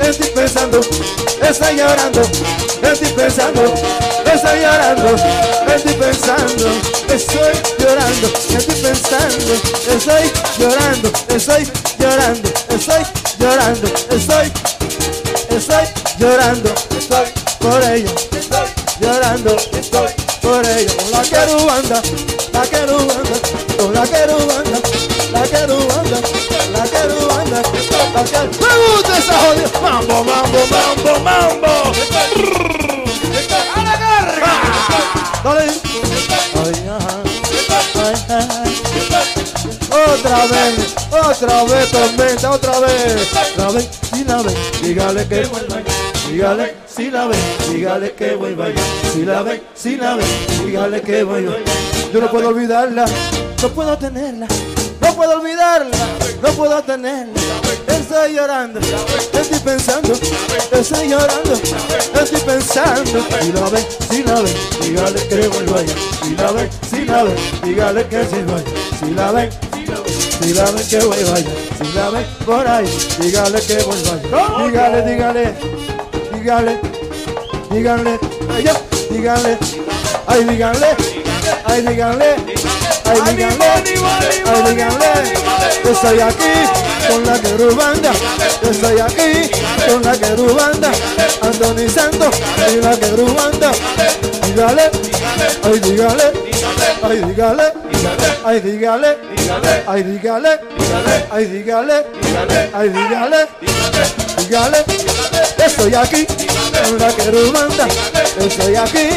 estoy 0.00 0.28
pensando, 0.28 0.80
estoy 1.42 1.76
llorando, 1.76 2.22
estoy 2.82 3.08
pensando, 3.12 3.74
estoy 4.24 4.60
llorando, 4.60 5.16
estoy 5.74 5.94
pensando, 5.94 6.68
estoy 7.08 7.52
llorando, 7.78 8.28
estoy 8.48 8.74
pensando, 8.76 9.54
estoy 9.88 10.32
llorando, 10.58 11.12
estoy 11.28 11.68
llorando, 11.98 12.48
estoy 12.70 13.02
llorando, 13.38 13.88
estoy, 14.10 14.52
estoy 15.50 15.84
llorando, 16.18 16.74
estoy 16.98 17.26
por 17.58 17.82
ella, 17.84 18.12
estoy 18.32 18.68
llorando, 19.00 19.56
estoy 19.56 20.08
por 20.42 20.66
ella, 20.66 20.92
la 21.12 21.22
querubanda, 21.22 22.02
la 22.52 22.62
querubanda, 22.62 23.38
con 23.78 23.94
la 23.94 24.02
querubanda, 24.02 24.78
la 25.32 25.42
querubanda, 25.42 26.20
la 26.72 26.84
querubanda, 26.84 27.62
la 27.62 28.22
me 28.22 28.72
gusta 28.94 29.18
esa 29.18 29.34
jodida, 29.38 29.80
mambo, 29.80 30.24
mambo, 30.24 30.58
mambo, 30.70 31.12
mambo, 31.20 31.72
a 33.74 33.82
la 33.82 33.98
carga, 33.98 34.52
dale. 35.44 35.88
Otra 39.90 40.46
vez, 40.46 40.94
otra 41.10 41.64
vez, 41.64 41.90
tormenta, 41.90 42.50
otra 42.50 42.80
vez. 42.80 43.28
La 43.56 43.70
ven, 43.70 43.88
si 44.12 44.24
la 44.24 44.42
ven, 44.42 44.54
dígale 44.82 45.26
que 45.28 45.44
vuelva. 45.46 45.76
Dígale, 46.30 46.74
si 46.86 47.10
la 47.10 47.26
ven, 47.26 47.40
dígale 47.70 48.12
que 48.12 48.34
vuelva 48.34 48.68
ya. 48.68 48.82
Si 49.12 49.24
la 49.24 49.42
ven, 49.42 49.62
si 49.74 49.96
la 49.96 50.16
ven, 50.16 50.26
dígale 50.64 51.00
que 51.00 51.22
vuelva. 51.22 51.54
Yo 52.12 52.20
no 52.20 52.30
puedo 52.30 52.48
olvidarla, 52.48 53.06
no 53.62 53.68
puedo 53.70 53.96
tenerla. 53.96 54.46
Puedo 55.18 55.40
olvidarla, 55.40 55.96
no 56.40 56.48
puedo 56.50 56.80
tenerla. 56.84 57.32
Estoy 57.88 58.34
llorando, 58.34 58.78
estoy 58.78 59.58
pensando, 59.58 60.12
estoy 60.70 61.08
llorando, 61.08 61.54
estoy 62.22 62.40
pensando. 62.42 63.26
Si 63.42 63.52
la 63.52 63.68
ven, 63.68 63.86
si 64.08 64.22
la 64.22 64.40
ven, 64.40 64.54
dígale 64.80 65.28
que 65.28 65.48
vuelva 65.48 65.82
ya. 65.82 65.94
Si 66.22 66.36
la 66.36 66.52
ven, 66.52 66.70
si 66.88 67.04
la 67.04 67.24
ven, 67.24 67.36
dígale 67.64 68.06
que 68.06 68.24
se 68.26 68.44
vaya. 68.44 68.64
Si 69.00 69.10
la 69.10 69.32
ven, 69.32 69.50
si 70.40 70.54
la 70.54 70.70
ven 70.70 70.88
que 70.88 70.98
vuelva 71.00 71.40
ya. 71.40 71.50
Si 71.84 71.92
la 71.96 72.10
ven 72.10 72.26
por 72.46 72.68
ahí, 72.68 72.86
dígale 73.18 73.60
que 73.60 73.82
vuelva 73.82 74.22
ya. 74.22 74.64
Dígale, 74.64 75.02
dígale, 75.02 75.54
dígale, 76.32 76.80
dígale, 77.70 78.20
ay, 78.54 78.62
ya, 78.62 78.74
dígale, 79.10 79.58
ay, 80.28 80.44
dígale, 80.44 80.96
ay, 81.64 81.82
dígale, 81.82 82.36
ay, 83.08 83.34
dígale, 83.34 83.64
ay, 84.46 84.62
dígale, 84.66 85.32
yo 85.84 85.90
estoy 85.92 86.20
aquí 86.20 86.54
con 87.08 87.26
la 87.26 87.40
querubanda, 87.40 88.12
yo 88.62 88.70
estoy 88.70 89.00
aquí 89.00 89.50
con 89.88 90.02
la 90.02 90.12
querubanda, 90.12 90.90
Anthony 91.42 91.88
Santos 91.88 92.34
y 92.72 92.76
la 92.76 92.98
querubanda, 92.98 93.72
dígale, 94.46 94.90
ay, 95.64 95.80
dígale, 95.80 96.47
ay, 97.02 97.22
dígale, 97.22 97.72
ay, 98.44 98.60
dígale, 98.60 99.16
ay, 99.86 100.02
dígale, 100.02 100.60
ay, 101.30 101.44
dígale, 101.46 102.04
ay, 102.74 102.88
dígale, 102.88 104.84
estoy 105.64 105.94
aquí. 105.94 106.26
Con 106.26 106.98
la 106.98 107.08
estoy 107.08 108.76
aquí, 108.76 109.08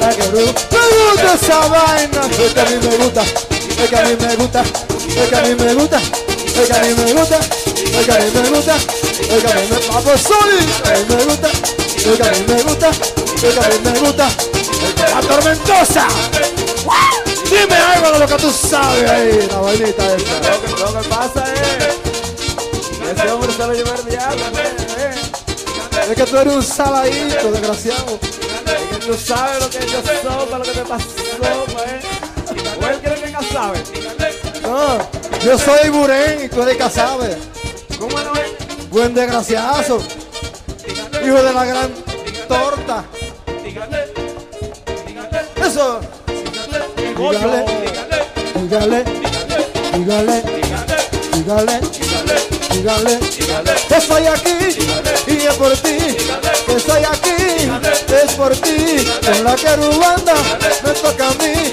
la 0.00 0.08
me 0.08 0.42
gusta 0.42 1.34
esa 1.34 1.60
vaina, 1.68 2.20
es 2.30 2.52
que 2.52 2.60
a 2.60 2.64
mí 2.64 2.76
me 2.82 2.96
gusta, 2.96 3.22
es 3.22 3.88
que 3.88 3.96
a 3.96 4.02
mí 4.02 4.16
me 4.20 4.34
gusta, 4.34 4.62
es 4.62 5.28
que 5.28 5.36
a 5.36 5.42
mí 5.42 5.54
me 5.54 5.74
gusta, 5.74 6.00
es 6.00 6.68
que 6.68 6.74
a 6.74 6.80
mí 6.80 6.94
me 6.94 7.12
gusta, 7.14 7.40
Oiga, 7.96 8.14
a 8.14 8.18
mí 8.18 8.30
me 8.34 8.50
gusta. 8.50 8.76
Oiga, 9.32 9.50
a 9.50 9.54
mí 9.54 9.68
me 9.70 9.76
Papo 9.86 10.18
Soli. 10.18 10.58
A 10.84 10.98
mí 10.98 11.04
me 11.08 11.24
gusta. 11.24 11.48
Oiga, 12.10 12.26
a 12.26 12.32
mí 12.32 12.44
me 12.46 12.62
gusta. 12.62 12.90
Oiga, 13.42 13.62
a 13.64 13.68
mí 13.68 13.78
me 13.84 13.98
gusta. 14.00 14.57
La 15.14 15.20
tormentosa. 15.20 16.06
Dime 17.44 17.76
algo 17.76 18.12
de 18.12 18.18
lo 18.20 18.26
que 18.26 18.34
tú 18.42 18.50
sabes 18.52 19.10
ahí, 19.10 19.48
la 19.50 19.58
vainita 19.58 20.14
esa. 20.14 20.50
Lo 20.50 20.62
que, 20.62 20.82
lo 20.82 21.00
que 21.00 21.08
pasa 21.08 21.44
es 21.54 21.60
que 22.98 23.10
ese 23.10 23.32
hombre 23.32 23.52
se 23.52 23.66
lo 23.66 23.72
lleva 23.72 23.94
el 23.96 24.04
diablo. 24.04 24.44
eh. 24.58 26.10
Es 26.10 26.16
que 26.16 26.24
tú 26.24 26.38
eres 26.38 26.54
un 26.54 26.62
saladito, 26.62 27.50
desgraciado. 27.52 28.18
Es 28.20 28.98
que 28.98 29.06
tú 29.06 29.14
sabes 29.14 29.60
lo 29.60 29.70
que 29.70 29.78
yo 29.86 30.02
soy, 30.02 30.46
para 30.46 30.58
lo 30.58 30.64
que 30.64 30.70
te 30.70 30.80
pasó, 30.80 31.04
pues. 31.72 32.04
¿O 32.80 32.86
él 32.86 33.00
cree 33.02 33.20
que 33.22 33.30
no 33.30 33.42
sabe? 33.42 33.82
No, 34.62 34.98
yo 35.44 35.58
soy 35.58 35.88
Burén 35.90 36.44
y 36.44 36.48
tú 36.48 36.62
eres 36.62 36.76
Casabe. 36.76 37.36
¿Cómo 37.98 38.18
no 38.20 38.32
es? 38.34 38.88
Buen 38.90 39.14
desgraciazo. 39.14 39.98
Hijo 41.24 41.42
de 41.42 41.52
la 41.52 41.64
gran 41.64 41.92
torta. 42.46 43.04
Eso. 45.64 46.00
Dígale, 47.16 47.64
dígale, 48.54 49.04
dígale, 49.92 50.42
dígale, 51.32 51.80
dígale, 52.70 53.18
que 53.88 53.96
estoy 53.96 54.26
aquí 54.26 54.56
y 55.26 55.36
es 55.46 55.54
por 55.54 55.72
ti, 55.72 55.98
que 56.66 56.74
estoy 56.76 57.02
aquí, 57.04 57.70
es 58.22 58.32
por 58.34 58.54
ti, 58.56 59.06
con 59.24 59.44
la 59.44 59.56
querubanda 59.56 60.34
me 60.84 60.90
toca 60.90 61.28
a 61.28 61.34
mí, 61.34 61.72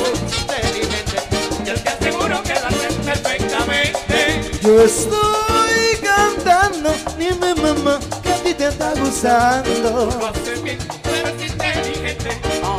Yo 4.71 4.83
estoy 4.83 5.99
cantando, 6.01 6.95
dime 7.17 7.53
mamá 7.55 7.99
que 8.23 8.31
a 8.31 8.35
ti 8.37 8.53
te 8.53 8.67
está 8.69 8.93
gustando. 8.93 10.09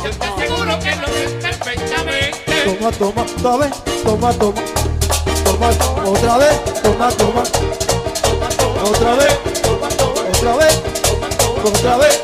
Yo 0.03 0.09
te 0.09 0.25
aseguro 0.25 0.79
que 0.79 0.95
lo 0.95 1.05
haces 1.05 1.31
perfectamente. 1.39 2.63
Toma, 2.65 2.91
toma, 2.93 3.21
otra 3.21 3.57
vez, 3.57 3.73
toma, 4.03 4.33
toma, 4.33 4.61
toma, 5.43 5.69
toma, 5.69 6.09
otra 6.09 6.37
vez, 6.39 6.55
toma, 6.81 7.09
toma, 7.11 7.43
otra 8.89 9.13
vez, 9.13 9.37
otra 10.33 10.55
vez, 10.57 10.81
otra 11.63 11.97
vez. 11.97 12.21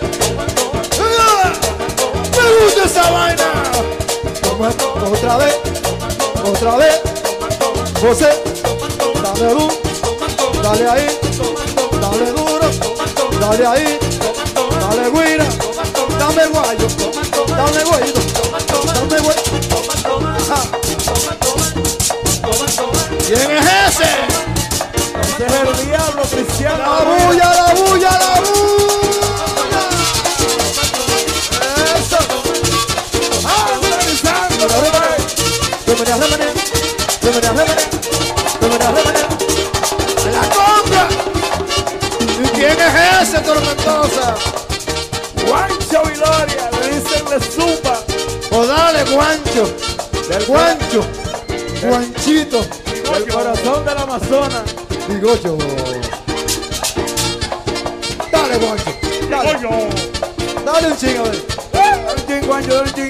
¡Ah! 1.00 1.54
Me 2.32 2.66
gusta 2.66 2.86
esa 2.86 3.12
vaina. 3.12 3.46
Toma, 4.42 4.70
otra 5.12 5.38
vez, 5.38 5.56
otra 6.44 6.76
vez. 6.76 7.02
José, 8.02 8.30
dale 9.40 9.54
luz, 9.54 9.74
dale 10.62 10.90
ahí, 10.90 11.08
dale 12.02 12.32
duro, 12.32 12.70
dale 13.40 13.68
ahí, 13.68 14.00
dale 14.82 15.10
guira, 15.12 15.48
dame 16.20 16.46
guayo, 16.48 16.88
dame 17.48 17.84
guayito, 17.86 18.22
dame 18.94 19.20
guayo. 19.20 19.42
¿Quién 23.28 23.52
es 23.52 23.66
ese? 23.88 24.12
Ese 25.22 25.46
es 25.46 25.54
el 25.54 25.88
diablo 25.88 26.24
cristiano. 26.24 26.84
La 26.84 27.00
bulla, 27.06 27.48
la 27.54 27.74
bulla, 27.76 28.12
la 28.12 28.42
bulla. 28.42 28.90
Bienvenida, 35.86 36.16
bienvenida, 36.18 36.54
bienvenida, 38.62 39.19
ese 43.30 43.40
tormentosa? 43.42 44.36
Viloria, 46.04 46.70
le 46.72 46.88
dicen 46.96 47.24
le 47.30 47.40
supa. 47.40 48.00
O 48.52 48.66
dale, 48.66 49.04
guancho. 49.12 49.66
Del 50.28 50.46
guancho. 50.46 51.02
Guanchito. 51.82 52.66
El 53.16 53.28
corazón 53.32 53.86
del 53.86 53.98
Amazonas. 53.98 54.64
Digo 55.08 55.36
yo. 55.44 55.58
Dale, 58.32 58.58
guancho. 58.58 58.92
Dale. 59.30 59.60
Dale 60.66 60.88
un 60.88 60.98
ching, 60.98 61.18
a 61.18 61.22
ver. 61.24 61.46
Dale 61.72 62.14
un 62.14 62.26
chin, 62.26 62.42
Juancho, 62.48 62.74
dale 62.74 62.92
un. 62.92 63.10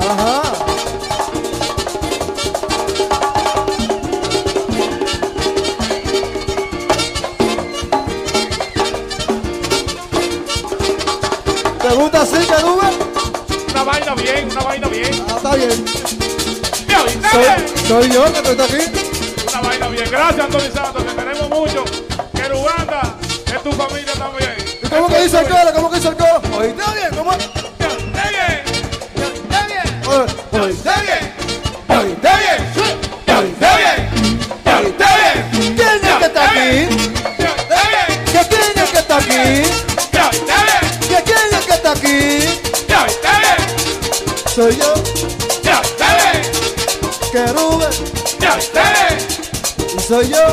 Ajá. 0.00 0.59
¿Te 12.20 12.26
gusta 12.26 12.38
así, 12.38 12.46
Carube? 12.48 12.86
Una 13.70 13.82
vaina 13.82 14.14
bien, 14.14 14.50
una 14.50 14.60
vaina 14.60 14.88
bien. 14.88 15.24
Ah, 15.26 15.36
está 15.36 15.54
bien. 15.56 15.84
Soy, 17.32 17.44
soy 17.88 18.10
yo 18.10 18.24
que 18.24 18.38
estoy 18.38 18.60
aquí. 18.60 18.92
Una 19.48 19.60
vaina 19.62 19.88
bien. 19.88 20.10
Gracias, 20.10 20.44
Antonio 20.44 20.70
Santos, 20.70 21.06
te 21.06 21.14
queremos 21.14 21.48
mucho. 21.48 21.84
Que 22.34 22.48
Ruganda 22.48 23.16
es 23.46 23.62
tu 23.62 23.72
familia 23.72 24.12
también. 24.12 24.54
¿Y 24.82 24.86
cómo 24.86 25.08
que 25.08 25.22
dice 25.22 25.38
el 25.38 25.48
coro? 25.48 25.72
¿Cómo 25.74 25.90
que 25.90 25.96
dice 25.96 26.08
el 26.08 26.16
coro? 26.16 26.42
¿Oíste 26.58 26.82
bien? 26.92 27.08
¿Cómo? 27.16 27.32
Está 27.32 27.48
bien. 28.28 28.64
Está 29.16 29.66
bien. 29.66 29.88
¿Oíste 30.60 30.90
bien. 31.00 31.32
¿Oíste 31.88 32.28
bien? 32.36 32.60
¿Oíste 33.38 33.68
bien? 33.78 33.98
¿Oíste 34.76 35.04
bien? 35.16 35.74
¿Quién 35.74 36.04
es 36.04 36.16
que 36.18 36.24
está 36.26 36.44
aquí? 36.50 36.68
¿Que 38.26 38.40
quién 38.48 38.84
es 38.84 38.90
que 38.90 38.98
está 38.98 39.16
aquí? 39.16 39.89
soy 44.60 44.76
yo. 44.76 44.94
Ya 45.62 45.80
te 45.80 46.12
Querube. 47.32 47.86
Ya 48.38 48.58
te 48.58 50.00
Soy 50.02 50.28
yo. 50.28 50.44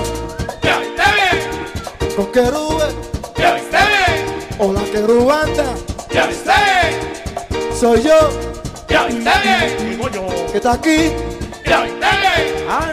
Ya 0.64 0.80
te 0.96 2.16
Con 2.16 2.32
Querube. 2.32 2.86
Ya 3.38 3.56
te 3.56 3.84
Hola 4.60 4.82
Querubanda. 4.94 5.66
Ya 6.10 6.30
te 6.30 7.76
Soy 7.78 8.04
yo. 8.04 8.30
Ya 8.88 9.08
te 9.08 10.52
Que 10.52 10.58
está 10.58 10.72
aquí. 10.74 11.12
Ya 11.66 11.86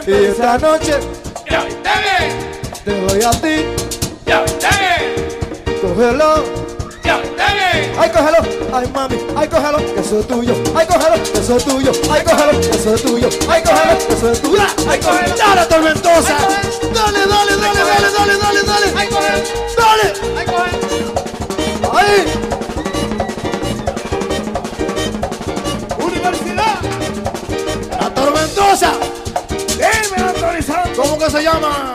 te 0.03 0.11
Y 0.11 0.25
esta 0.25 0.57
noche. 0.57 0.95
Ya 1.49 1.63
te 1.63 2.83
Te 2.83 3.01
doy 3.01 3.23
a 3.23 3.31
ti. 3.31 3.65
Ya 4.25 4.43
te 4.43 5.77
Cógelo. 5.81 6.43
Ya 7.03 7.21
te 7.21 7.99
Ay, 7.99 8.09
cógelo 8.09 8.54
ay 8.75 8.87
mami, 8.93 9.17
ay 9.37 9.47
cógelo, 9.47 9.77
que 9.77 9.99
eso 10.01 10.19
es 10.19 10.27
tuyo, 10.27 10.53
ay 10.75 10.85
cógelo, 10.87 11.23
que 11.23 11.39
eso 11.39 11.55
es 11.57 11.63
tuyo, 11.65 11.91
ay 12.11 12.23
cógelo, 12.23 12.59
que 12.59 12.69
eso 12.75 12.93
es 12.95 13.01
tuyo, 13.01 13.29
ay 13.49 13.63
cógelo, 13.63 13.97
que 14.07 14.13
eso 14.13 14.31
es 14.31 14.41
tuyo, 14.41 14.63
ay 14.89 14.99
cógelo, 14.99 15.35
dale 15.37 15.65
tormentosa, 15.67 16.37
dale, 16.93 17.19
dale, 17.25 17.55
dale, 17.57 17.79
dale, 17.79 18.11
dale, 18.11 18.37
dale, 18.37 18.63
dale, 18.63 18.93
Ay, 18.97 19.07
coge. 19.07 19.43
dale, 19.77 20.13
Ay, 21.93 22.25
Universidad. 25.99 26.75
la 28.01 28.09
tormentosa, 28.13 28.91
Dime, 29.77 30.61
Santos. 30.61 30.97
¿cómo 30.97 31.17
que 31.17 31.29
se 31.29 31.43
llama? 31.43 31.93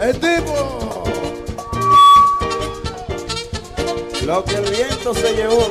El 0.00 0.18
tipo. 0.20 0.77
Lo 4.28 4.44
que 4.44 4.56
el 4.56 4.64
viento 4.64 5.14
se 5.14 5.32
llevó. 5.32 5.70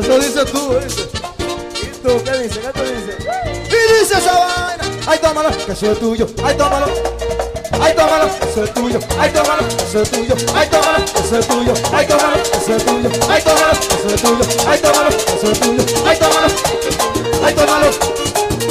Eso 0.00 0.18
dices 0.18 0.50
tú, 0.50 0.74
dice. 0.82 1.02
¿Y 1.82 1.86
tú 1.98 2.24
qué 2.24 2.38
dices? 2.38 2.58
¿Qué 2.60 2.72
tú 2.72 2.80
dices? 2.80 3.16
Y 3.68 4.00
dice 4.00 4.16
esa 4.16 4.32
vaina. 4.32 4.84
ay 5.06 5.18
tómalo, 5.18 5.50
que 5.66 5.72
eso 5.72 5.92
es 5.92 6.00
tuyo, 6.00 6.26
ay 6.42 6.56
tómalo. 6.56 6.86
Ay, 7.82 7.94
tómalo, 7.94 8.24
eso 8.24 8.64
es 8.64 8.74
tuyo. 8.74 9.00
Ay, 9.18 9.30
tómalo, 9.32 9.68
eso 9.68 10.00
es 10.02 10.10
tuyo. 10.10 10.34
Ay, 10.54 10.68
tómalo, 10.70 11.04
eso 11.04 11.38
es 11.38 11.46
tuyo. 11.46 11.74
Ay, 11.92 12.06
tómalo, 12.06 12.36
eso 12.36 12.74
es 12.74 12.84
tuyo. 12.84 13.10
Ay, 13.28 13.42
tómalo, 13.42 13.80
eso 13.80 14.14
es 14.14 14.22
tuyo. 14.22 14.44
Ay, 14.66 14.78
tómalo, 14.80 15.08
eso 15.08 15.52
es 15.52 15.60
tuyo. 15.60 15.84
Ay, 16.06 16.18
tómalo. 16.18 16.48
Ay, 17.44 17.54
tómalo. 17.54 17.90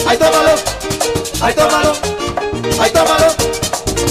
Ay, 0.08 0.18
tómalo. 0.18 0.56
Ay, 1.42 1.54
tómalo. 1.54 1.94
Ay, 2.80 2.92
tómalo. 2.92 3.39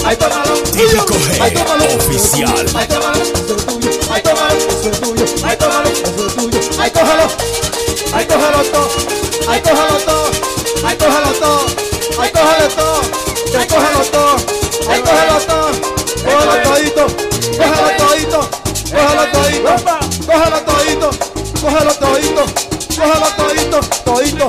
Ay, 0.09 0.17
tómalo. 0.17 0.53
Típico 0.63 1.13
G, 1.13 1.39
Ay, 1.39 1.51
tómalo. 1.53 1.85
oficial. 1.97 2.65
Ay, 2.73 2.87
tómalo, 2.87 3.21
eso 3.21 3.55
es 3.55 3.65
tuyo. 3.67 3.91
Ay, 4.11 4.21
tómalo, 4.23 4.57
eso 4.57 4.89
es 4.89 5.01
tuyo. 5.01 5.25
Ay, 5.45 5.55
tómalo, 5.55 5.89
eso 5.89 6.25
es 6.25 6.35
tuyo. 6.35 6.59
Ay, 6.79 6.89
cógelo. 6.89 7.27
Ay, 8.11 8.25
cógelo 8.25 8.63
todo. 8.71 8.89
Ay, 9.47 9.61
cógelo 9.61 9.97
todo. 10.07 10.31
Ay, 10.83 10.97
cógelo 10.97 11.31
todo. 11.39 11.65
Ay, 12.19 12.31
cógelo 12.31 12.67
todo. 12.69 13.01
Ay, 13.55 13.67
cógelo 13.67 14.03
todo. 14.09 14.35
Ay, 14.89 15.01
cógelo 15.03 15.37
todo. 15.45 15.69
Cógelo 16.25 16.55
todito. 16.63 17.05
Cógelo 17.59 17.89
todito. 17.99 18.49
Cógelo 18.89 19.25
todito. 19.31 19.71
Cógelo 20.25 20.59
todito. 20.65 21.09
Cógelo 21.61 21.93
todito. 21.93 22.43
Cógelo. 22.97 23.27
Todito. 23.37 23.79
Todito. 24.05 24.47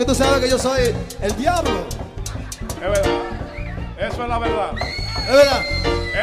Que 0.00 0.06
tú 0.06 0.14
sabes 0.14 0.40
que 0.40 0.48
yo 0.48 0.58
soy 0.58 0.94
el 1.20 1.36
diablo. 1.36 1.86
Es 2.76 2.80
verdad. 2.80 3.10
Eso 3.98 4.22
es 4.22 4.28
la 4.30 4.38
verdad. 4.38 4.70
Es 5.28 5.36
verdad. 5.36 5.62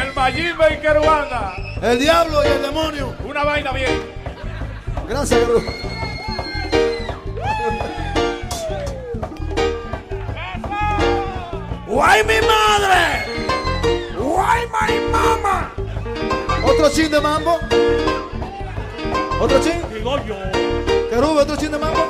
El 0.02 0.14
Mayimbe 0.16 0.74
y 0.74 0.78
Keruanda. 0.78 1.56
El 1.84 2.00
diablo 2.00 2.44
y 2.44 2.48
el 2.48 2.62
demonio. 2.64 3.14
Una 3.24 3.44
vaina 3.44 3.72
bien. 3.74 4.02
Gracias, 5.08 5.40
Gru. 5.48 5.64
¡Guay 11.86 12.24
mi 12.24 12.48
madre! 12.48 13.26
¡Guay 14.18 14.66
my 14.66 15.12
mama! 15.12 15.72
Otro 16.66 16.90
chin 16.90 17.12
de 17.12 17.22
mambo. 17.22 17.60
Otro 19.40 19.60
chin. 19.62 19.84
Digo 19.94 20.18
yo. 20.26 20.36
Querube, 21.12 21.42
otro 21.42 21.56
chin 21.56 21.72
de 21.72 21.78
mambo. 21.78 22.07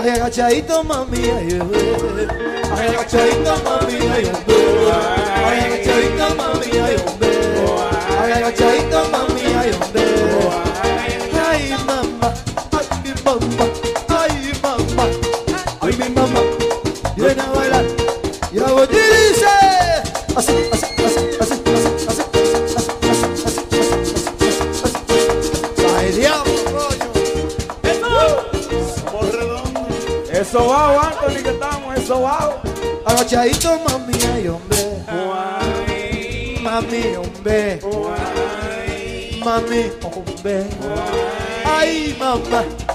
Baje 0.00 0.12
agachadito, 0.12 0.82
mami, 0.82 1.18
ay, 1.28 1.60
bebé. 1.60 2.24
Baje 2.70 2.88
agachadito, 2.88 3.52
mami, 3.64 3.96
ay, 4.00 4.24
bebé. 4.32 4.60
Agachadito, 5.44 6.26
mami, 6.40 6.70
ay, 6.80 6.96
bebé. 7.20 7.32
Agachadito, 8.16 9.09
me 39.70 39.88
comer. 40.00 40.66
Ai, 41.64 42.14
mamãe. 42.18 42.89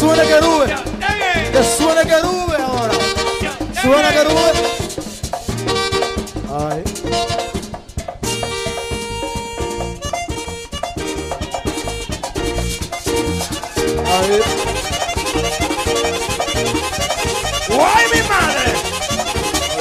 suene 0.00 0.22
que 0.22 0.40
nube. 0.40 0.66
Que 1.52 1.64
suene 1.64 2.02
que 2.02 2.22
nube 2.22 2.56
ahora. 2.56 2.94
Suena 3.82 4.12
que 4.12 4.24
nube. 4.24 4.52
Ay. 6.48 6.84
Ay. 14.06 14.40
Mi 18.12 18.22
madre! 18.28 18.72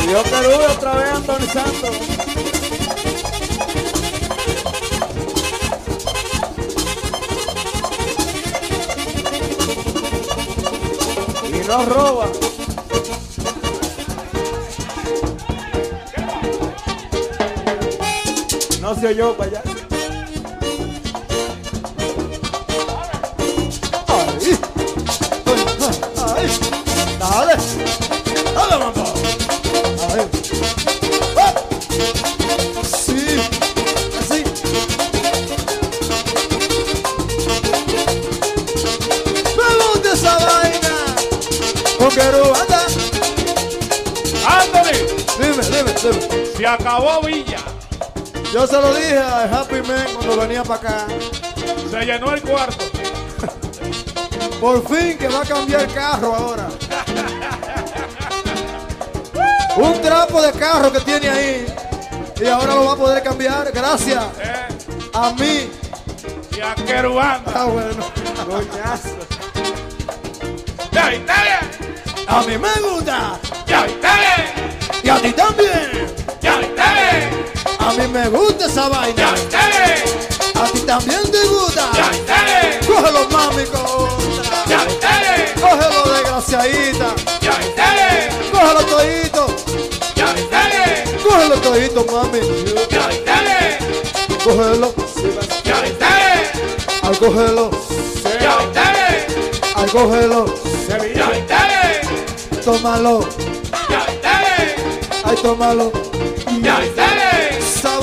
Adiós, 0.04 0.24
Carube, 0.30 0.66
otra 0.68 0.96
vez, 0.96 1.10
Antonio 1.10 1.48
Santos. 1.52 2.19
No 11.70 11.86
roba. 11.86 12.26
No 18.82 18.96
se 18.96 19.08
oyó 19.08 19.38
para 19.38 19.52
allá. 19.52 19.69
Acabó 46.74 47.22
Villa. 47.22 47.58
Yo 48.54 48.66
se 48.66 48.74
lo 48.74 48.94
dije 48.94 49.18
a 49.18 49.44
Happy 49.44 49.82
Man 49.88 50.06
cuando 50.16 50.38
venía 50.38 50.64
para 50.64 50.80
acá. 50.80 51.08
Se 51.90 52.06
llenó 52.06 52.34
el 52.34 52.42
cuarto. 52.42 52.86
Por 54.60 54.88
fin 54.90 55.18
que 55.18 55.28
va 55.28 55.42
a 55.42 55.46
cambiar 55.46 55.82
el 55.82 55.94
carro 55.94 56.36
ahora. 56.36 56.68
Un 59.78 60.02
trapo 60.02 60.42
de 60.42 60.52
carro 60.54 60.92
que 60.92 61.00
tiene 61.02 61.30
ahí. 61.30 61.66
Y 62.42 62.48
ahora 62.48 62.76
lo 62.76 62.86
va 62.86 62.94
a 62.94 62.96
poder 62.96 63.24
cambiar. 63.24 63.72
Gracias 63.72 64.24
Eh, 64.42 64.68
a 65.14 65.32
mí. 65.34 65.70
y 66.58 66.62
a 66.62 66.76
Querubanda. 66.76 67.52
Ah, 67.56 67.66
bueno. 67.66 68.06
Coñazo. 68.48 69.10
¡Ya, 70.92 71.14
está 71.14 71.36
bien! 71.44 72.26
A 72.28 72.42
mí 72.42 72.58
me 72.58 72.82
gusta. 72.90 73.40
¡Ya, 73.68 73.86
está 73.86 74.16
bien! 74.16 74.80
Y 75.04 75.10
a 75.10 75.16
ti 75.22 75.32
también. 75.34 75.99
A 77.90 77.94
mí 77.94 78.08
me 78.08 78.30
gusta 78.30 78.68
esa 78.68 78.84
¡Ya, 78.84 78.90
vaina. 78.90 79.34
A 80.62 80.66
ti 80.72 80.80
también 80.82 81.24
te 81.32 81.44
gusta. 81.48 81.90
Cógelo, 82.86 83.28
mami, 83.32 83.64
contra. 83.66 84.64
¡Ya, 84.68 84.84
está 84.86 85.10
bien! 85.18 85.54
Cógelo, 85.60 86.04
desgraciadita. 86.14 87.16
Cógelo 88.52 88.86
todito. 88.86 89.56
Cógelo 91.24 91.56
todito, 91.56 92.06
mami. 92.12 92.40
Cógelo. 94.44 94.94
Al 97.02 97.18
cógelo. 97.18 97.72
Al 99.74 99.92
cógelo. 99.92 100.46
Tómalo. 102.64 103.28
Ay, 105.26 105.36
tómalo. 105.42 105.92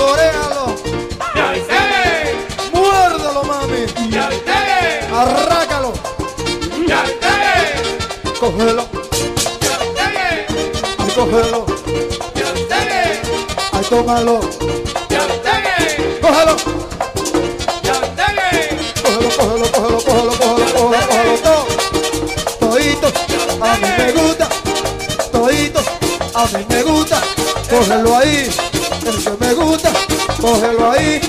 ¡Ya, 0.06 0.12
está 0.12 0.28
bien! 0.28 0.36
Saborealo. 0.36 0.64
¡Ya, 1.34 1.46
está 1.56 1.78
bien! 1.86 2.36
Muérdelo, 2.72 3.42
mami. 3.44 3.82
Arrácalo. 5.12 5.92
Cógelo. 8.38 8.84
Ay, 10.98 11.10
cógelo. 11.14 11.66
Ay, 13.72 13.84
tómalo. 13.88 14.40
Cógelo. 16.22 16.56
Cógelo, 19.02 19.30
cógelo, 19.36 19.66
cógelo, 19.72 19.98
cógelo, 19.98 20.32
cógelo, 20.32 20.32
cógelo, 20.38 21.06
cógelo 21.08 21.34
todo. 21.42 21.62
Todito. 22.60 23.08
A 23.60 23.76
mí 23.76 23.88
me 23.98 24.12
gusta. 24.12 24.48
Todito. 25.32 25.80
A 26.34 26.44
mí 26.46 26.66
me 26.68 26.82
gusta. 26.82 27.20
Cógelo 27.68 28.16
ahí. 28.16 28.75
El 29.06 29.22
que 29.22 29.30
me 29.38 29.54
gusta. 29.54 29.90
Cógelo 30.40 30.90
ahí. 30.90 31.20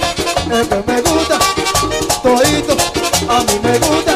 El 0.52 0.68
que 0.68 0.84
me 0.88 1.02
gusta. 1.02 1.38
Todito. 2.24 2.76
A 3.30 3.40
mí 3.42 3.60
me 3.62 3.78
gusta. 3.78 4.16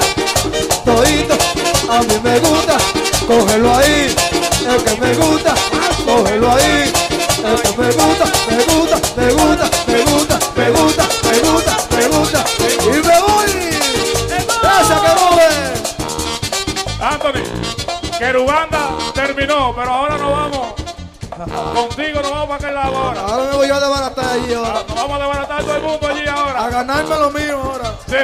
Todito. 0.84 1.36
A 1.88 2.02
mí 2.02 2.20
me 2.24 2.40
gusta. 2.40 2.78
Cógelo 3.28 3.76
ahí. 3.76 4.16
El 4.68 4.84
que 4.84 5.02
me 5.02 5.14
gusta. 5.14 5.54
Cógelo 6.06 6.52
ahí. 6.52 6.92
El 7.46 7.62
que 7.62 7.78
me 7.78 7.92
gusta. 7.92 8.26
Me 8.50 8.64
gusta. 8.64 8.98
Me 9.16 9.32
gusta. 9.32 9.70
Me 9.86 10.02
gusta. 10.02 10.40
Me 10.56 10.70
gusta. 10.72 11.08
Me 11.24 11.40
gusta. 11.40 11.78
Me 11.92 12.08
gusta. 12.08 12.46
Y 12.60 13.08
me 13.08 13.20
voy. 13.22 13.52
Gracias, 14.62 15.00
Querube. 15.02 15.50
Anthony, 17.00 17.44
Querubanda 18.18 18.98
terminó, 19.14 19.74
pero 19.76 19.92
ahora 19.92 20.18
nos 20.18 20.32
vamos. 20.32 20.81
Contigo 21.46 22.22
nos 22.22 22.32
vamos 22.32 22.48
para 22.48 22.56
aquel 22.56 22.74
lado 22.76 22.98
ahora. 22.98 23.22
Ahora 23.22 23.44
me 23.52 23.58
voy 23.58 23.68
yo 23.68 23.76
a 23.76 23.80
desbaratar 23.80 24.26
allí 24.26 24.54
ahora. 24.54 24.74
Nos 24.88 24.96
vamos 24.96 25.12
a 25.12 25.20
desbaratar 25.24 25.64
todo 25.64 25.76
el 25.76 25.82
mundo 25.82 26.08
allí 26.08 26.28
A 26.28 26.34
ahora. 26.34 26.70
ganarme 26.70 27.16
lo 27.20 27.32
mío 27.32 27.62
ahora. 27.64 27.94
Sí. 28.08 28.16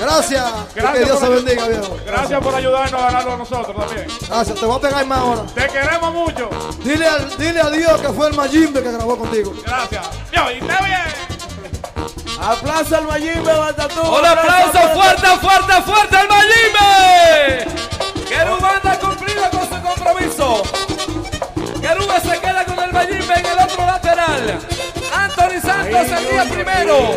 Gracias. 0.00 0.44
Gracias 0.74 0.98
que 0.98 1.04
Dios 1.04 1.18
se 1.20 1.28
bendiga, 1.28 1.68
viejo. 1.68 1.96
Gracias 2.06 2.40
por 2.42 2.54
ayudarnos 2.54 3.00
a 3.00 3.04
ganarlo 3.06 3.32
a 3.32 3.36
nosotros 3.36 3.76
también. 3.76 4.06
Gracias. 4.28 4.58
Te 4.60 4.66
voy 4.66 4.76
a 4.76 4.80
pegar 4.80 5.06
más 5.06 5.18
ahora. 5.18 5.42
Te 5.54 5.66
queremos 5.68 6.12
mucho. 6.12 6.50
Dile, 6.82 7.06
al- 7.06 7.36
dile 7.38 7.60
a 7.60 7.70
Dios 7.70 8.00
que 8.00 8.08
fue 8.08 8.28
el 8.28 8.34
Mayimbe 8.34 8.82
que 8.82 8.90
grabó 8.92 9.16
contigo. 9.18 9.52
Gracias. 9.64 10.06
Yo, 10.32 10.50
y 10.50 10.54
está 10.58 10.78
bien. 10.84 11.00
Aplaza 12.40 12.98
al 12.98 13.04
Mayimbe, 13.06 13.52
Batatú. 13.52 14.00
Un 14.02 14.26
aplauso 14.26 14.78
fuerte, 14.94 15.26
fuerte, 15.40 15.82
fuerte 15.82 16.16
al 16.16 16.28
Mayimbe. 16.28 17.74
Querubanda 18.28 18.92
ha 18.92 18.98
cumplido 18.98 19.42
con 19.50 19.60
su 19.62 19.82
compromiso. 19.82 20.62
Querube 21.80 22.20
se 22.20 22.40
Mayimbe 23.04 23.34
en 23.34 23.46
el 23.46 23.58
otro 23.58 23.84
lateral. 23.84 24.58
Anthony 25.14 25.60
Santos 25.60 26.08
el 26.08 26.28
día 26.30 26.44
primero. 26.44 27.16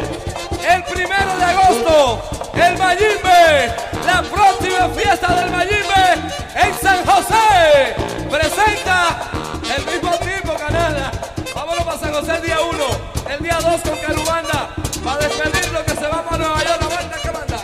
El 0.68 0.84
primero 0.84 1.38
de 1.38 1.44
agosto. 1.46 2.22
El 2.56 2.78
Mayimbe. 2.78 3.74
La 4.06 4.22
próxima 4.22 4.90
fiesta 4.90 5.34
del 5.34 5.50
Mayimbe 5.50 6.34
en 6.56 6.78
San 6.82 7.06
José. 7.06 7.96
Presenta 8.30 9.30
el 9.78 9.86
mismo 9.86 10.12
tipo, 10.18 10.56
canal. 10.56 11.12
Vámonos 11.56 11.84
para 11.86 11.98
San 12.00 12.14
José 12.14 12.36
el 12.36 12.42
día 12.42 12.60
1. 12.60 12.86
El 13.30 13.44
día 13.44 13.58
2 13.62 13.82
con 13.82 13.98
Querubanda. 14.00 14.70
Para 15.06 15.18
despedirlo 15.20 15.86
que 15.86 15.92
se 15.92 16.08
va 16.08 16.22
para 16.22 16.38
Nueva 16.38 16.64
York. 16.66 16.82
La 16.82 16.88
vuelta 16.88 17.18
que 17.22 17.32
manda. 17.32 17.64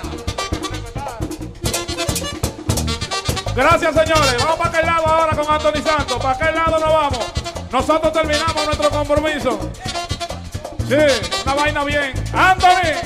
Gracias, 3.53 3.93
señores. 3.93 4.37
Vamos 4.39 4.57
para 4.57 4.69
aquel 4.69 4.85
lado 4.85 5.07
ahora 5.07 5.35
con 5.35 5.53
Anthony 5.53 5.83
Santos. 5.83 6.17
Para 6.23 6.35
aquel 6.35 6.55
lado 6.55 6.79
nos 6.79 6.93
vamos. 6.93 7.22
Nosotros 7.73 8.13
terminamos 8.13 8.65
nuestro 8.65 8.89
compromiso. 8.91 9.71
Sí, 10.87 10.95
una 11.43 11.55
vaina 11.55 11.83
bien. 11.83 12.13
Anthony. 12.31 13.01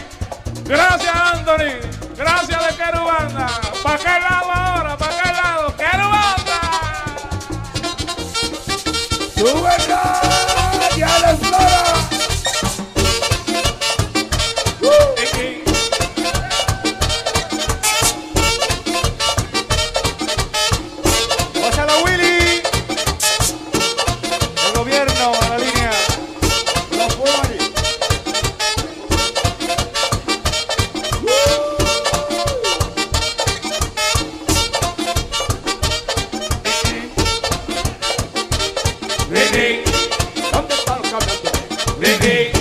Gracias, 0.66 1.16
Anthony. 1.16 1.80
Gracias 2.18 2.68
de 2.68 2.76
Querubanda. 2.76 3.48
Para 3.82 3.96
aquel 3.96 4.24
lado 4.24 4.52
ahora, 4.52 4.98
para 4.98 5.20
aquel 5.20 5.32
lado. 5.38 5.74
Querubanda. 5.78 6.60
¡Sube 9.38 9.78
day. 42.28 42.57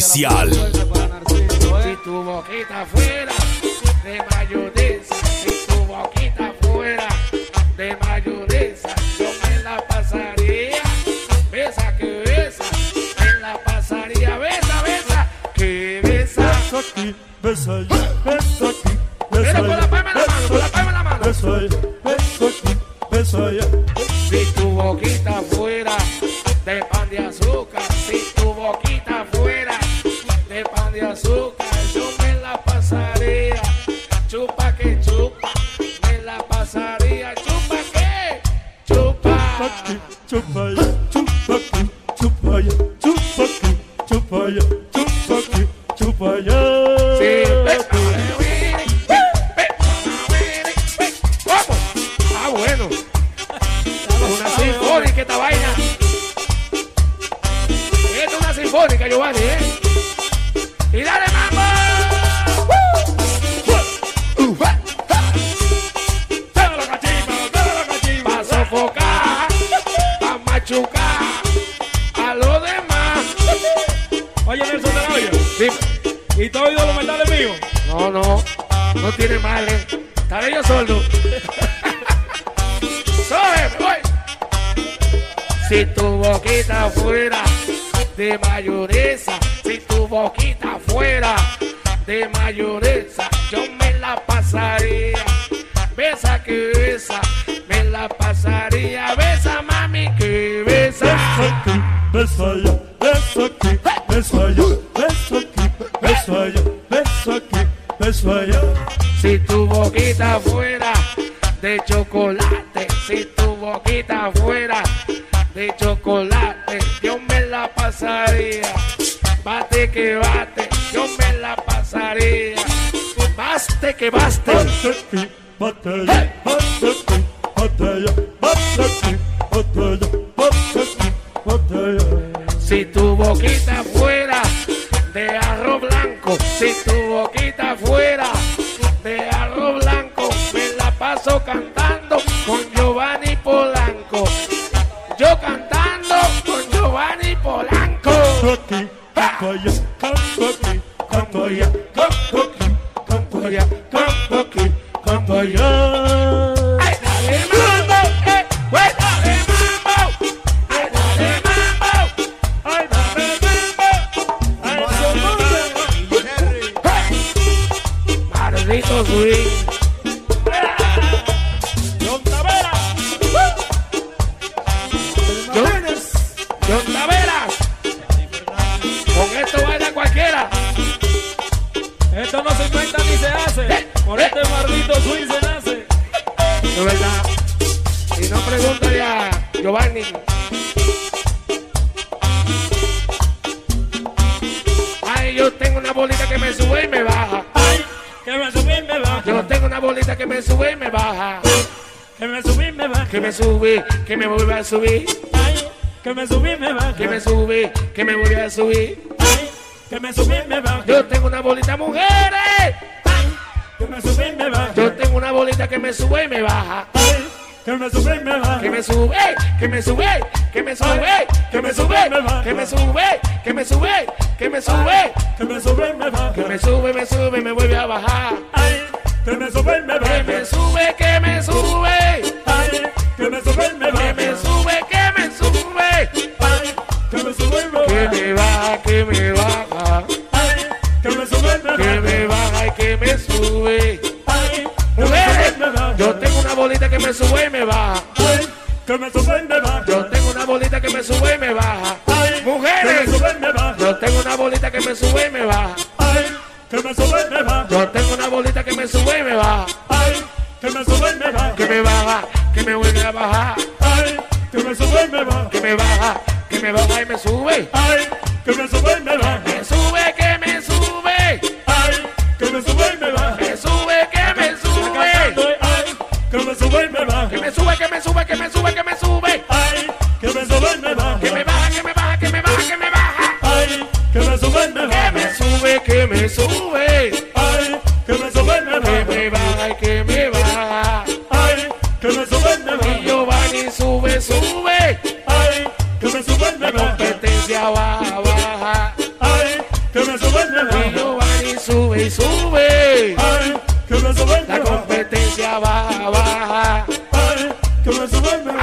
Oficial. 0.00 0.79
De 31.14 31.99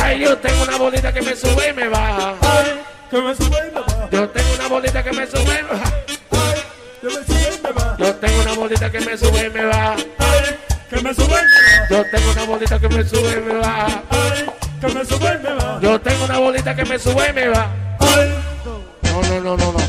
Ay, 0.07 0.19
yo 0.21 0.37
tengo 0.37 0.63
una 0.63 0.77
bolita 0.77 1.13
que 1.13 1.21
me 1.21 1.35
sube 1.35 1.69
y 1.69 1.73
me 1.73 1.89
baja. 1.89 2.35
Ay, 2.41 2.81
que 3.11 3.21
me 3.21 3.35
sube 3.35 3.57
y 3.59 3.73
me 3.73 3.81
baja. 3.81 4.09
Yo 4.09 4.29
tengo 4.29 4.53
una 4.55 4.67
bolita 4.69 5.03
que 5.03 5.11
me 5.11 5.27
sube 5.27 5.41
y 5.41 5.63
me 5.63 5.63
baja. 5.63 5.93
Ay, 6.31 6.61
que 7.01 7.07
me 7.07 7.13
sube 7.25 7.59
me 7.61 7.71
baja. 7.73 7.97
Yo 7.99 8.15
tengo 8.15 8.41
una 8.41 8.53
bolita 8.53 8.89
que 8.89 8.99
me 9.01 9.17
sube 9.17 9.45
y 9.45 9.49
me 9.49 9.65
baja. 9.65 9.95
Ay, 10.19 10.57
que 10.89 11.01
me 11.01 11.13
sube 11.13 11.25
y 11.25 11.29
me 11.29 11.61
baja. 11.61 11.87
Yo 11.89 12.05
tengo 12.09 12.31
una 12.31 12.43
bolita 12.45 12.79
que 12.79 12.87
me 12.87 13.03
sube 13.03 13.31
y 13.33 13.41
me 13.41 13.53
baja. 13.55 14.03
Ay, 14.09 14.45
que 14.79 14.87
me 14.87 15.05
sube 15.05 15.39
y 15.39 15.43
me 15.43 15.53
baja. 15.53 15.79
Yo 15.81 15.99
tengo 15.99 16.23
una 16.23 16.37
bolita 16.39 16.75
que 16.75 16.85
me 16.85 16.99
sube 16.99 17.29
y 17.29 17.33
me 17.33 17.47
baja. 17.49 17.69
Ay, 17.99 18.33
no, 18.63 19.21
no, 19.21 19.41
no, 19.41 19.57
no, 19.57 19.71
no. 19.73 19.79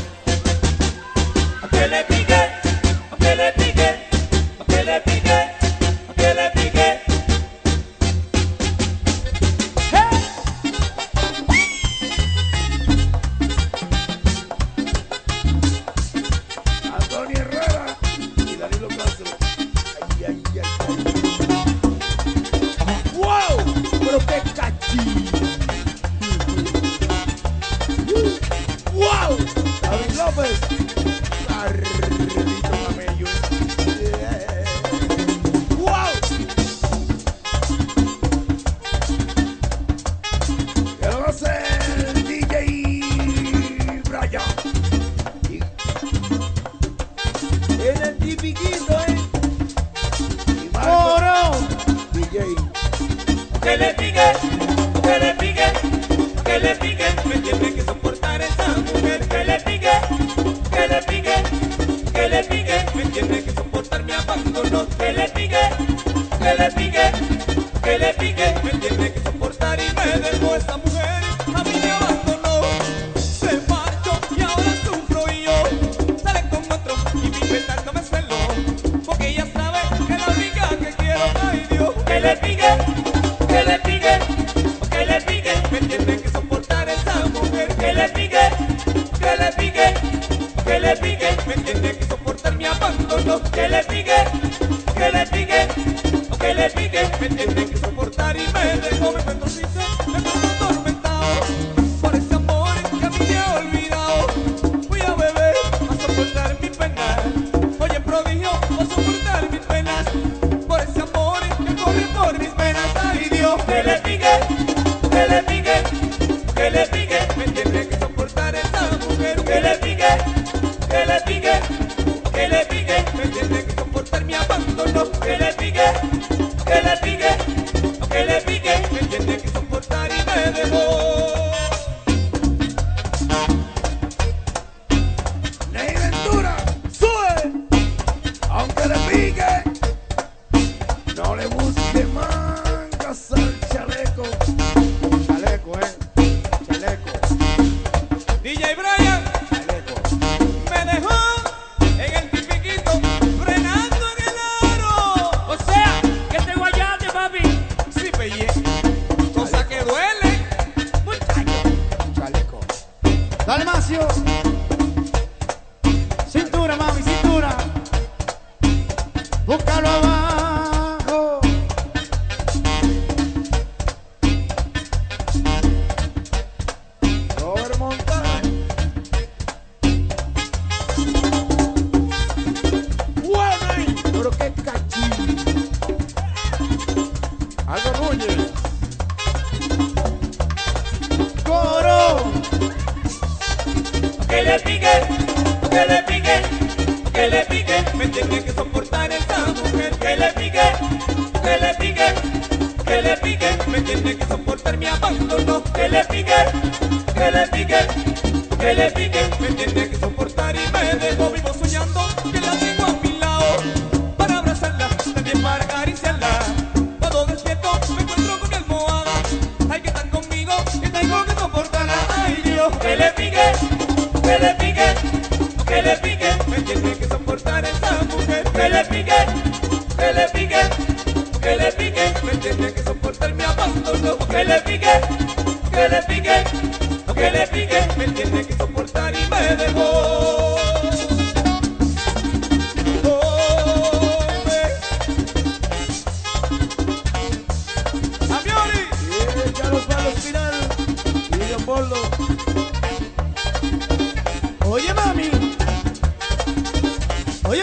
A 1.63 1.67
que 1.69 1.87
le 1.87 2.03
pique, 2.03 2.35
a 2.35 3.17
que 3.17 3.35
le 3.37 3.51
pique. 3.53 3.68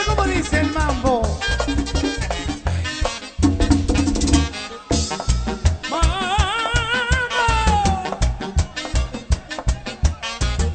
como 0.06 0.24
dice 0.24 0.60
el 0.60 0.72
mambo. 0.72 1.22
¡Mambo! 5.90 6.06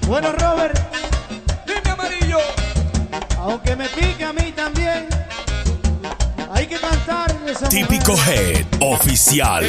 Bueno, 0.07 0.31
Robert. 0.33 0.77
Dime 1.65 1.89
amarillo. 1.89 2.39
Aunque 3.39 3.75
me 3.75 3.87
pique 3.89 4.23
a 4.23 4.33
mí 4.33 4.51
también. 4.51 5.07
Hay 6.53 6.67
que 6.67 6.77
cantar. 6.77 7.31
Típico 7.69 8.13
Head 8.13 8.65
Oficial. 8.79 9.65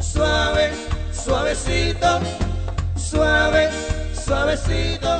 Suave, 0.00 0.72
suavecito, 1.12 2.20
suave, 2.96 3.70
suavecito. 4.14 5.18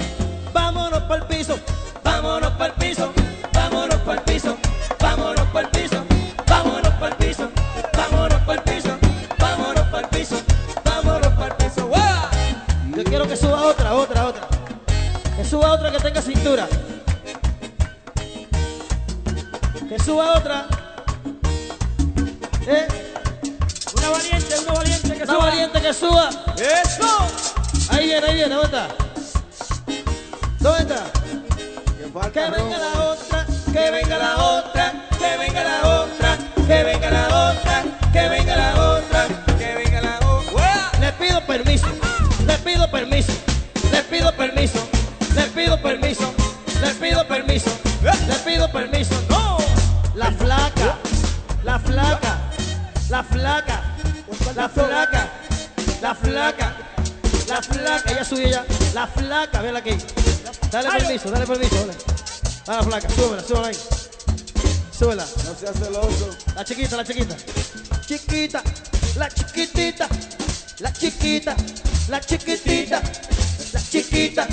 Vámonos 0.52 1.02
para 1.02 1.22
el 1.22 1.26
piso, 1.26 1.58
vámonos 2.02 2.52
para 2.52 2.66
el 2.66 2.72
piso, 2.72 3.12
vámonos 3.52 3.96
para 4.00 4.18
el 4.18 4.24
piso, 4.24 4.56
vámonos 5.00 5.46
para 5.48 5.66
el 5.66 5.70
piso, 5.70 6.04
vámonos 6.46 6.92
para 6.94 7.08
el 7.08 7.16
piso, 7.16 7.48
vámonos 7.96 8.40
para 8.42 8.54
el 8.54 8.62
piso, 8.62 8.98
vámonos 9.38 9.86
para 9.88 10.00
el 10.00 10.08
piso, 10.08 10.36
vámonos 10.84 11.32
para 11.34 11.46
el 11.46 11.56
piso. 11.56 11.86
¡Guau! 11.86 12.28
Yo 12.96 13.04
quiero 13.04 13.28
que 13.28 13.36
suba 13.36 13.62
otra, 13.62 13.94
otra, 13.94 14.26
otra. 14.26 14.48
Que 15.36 15.44
suba 15.44 15.72
otra 15.72 15.92
que 15.92 15.98
tenga 15.98 16.22
cintura. 16.22 16.68
Que 19.88 19.98
suba 20.00 20.36
otra. 20.36 20.66
¿Eh? 22.66 22.97
Valiente, 25.48 25.80
que 25.80 25.94
suba. 25.94 26.28
que. 26.56 26.62
¡Eso! 26.62 27.26
Ahí 27.88 28.04
viene, 28.04 28.26
ahí 28.26 28.34
viene, 28.34 28.54
¿dónde 28.54 28.66
está? 28.66 28.88
¿Dónde 30.60 30.82
está? 30.82 32.30
Que 32.30 32.50
venga 32.50 32.76
la 32.76 33.04
otra, 33.12 33.46
que 33.72 33.90
venga 33.90 34.18
la 34.18 34.36
otra, 34.36 35.08
que 35.18 35.36
venga 35.38 35.64
la 35.64 35.88
otra, 36.02 36.38
que 36.66 36.84
venga 36.84 37.10
la 37.10 37.26
otra, 37.26 37.37
flaca, 56.28 56.76
la 57.48 57.62
flaca, 57.62 58.12
ella 58.12 58.24
subió 58.24 58.48
ya, 58.48 58.64
la 58.94 59.06
flaca, 59.06 59.62
vela 59.62 59.78
aquí. 59.78 59.96
Dale 60.70 60.90
permiso, 60.90 61.30
dale 61.30 61.46
permiso, 61.46 61.74
dale. 61.76 61.94
A 62.66 62.76
la 62.76 62.82
flaca, 62.82 63.08
súbela, 63.10 63.42
súbela 63.42 63.68
ahí. 63.68 63.76
Súbela. 64.98 65.24
No 65.24 65.54
seas 65.58 65.78
celoso. 65.78 66.36
La 66.54 66.64
chiquita, 66.64 66.96
la 66.96 67.04
chiquita. 67.04 67.36
Chiquita, 68.06 68.62
la 69.16 69.28
chiquitita, 69.28 70.08
la 70.80 70.92
chiquita, 70.92 71.56
la 72.08 72.20
chiquitita, 72.20 73.02
la 73.72 73.80
chiquita, 73.80 74.48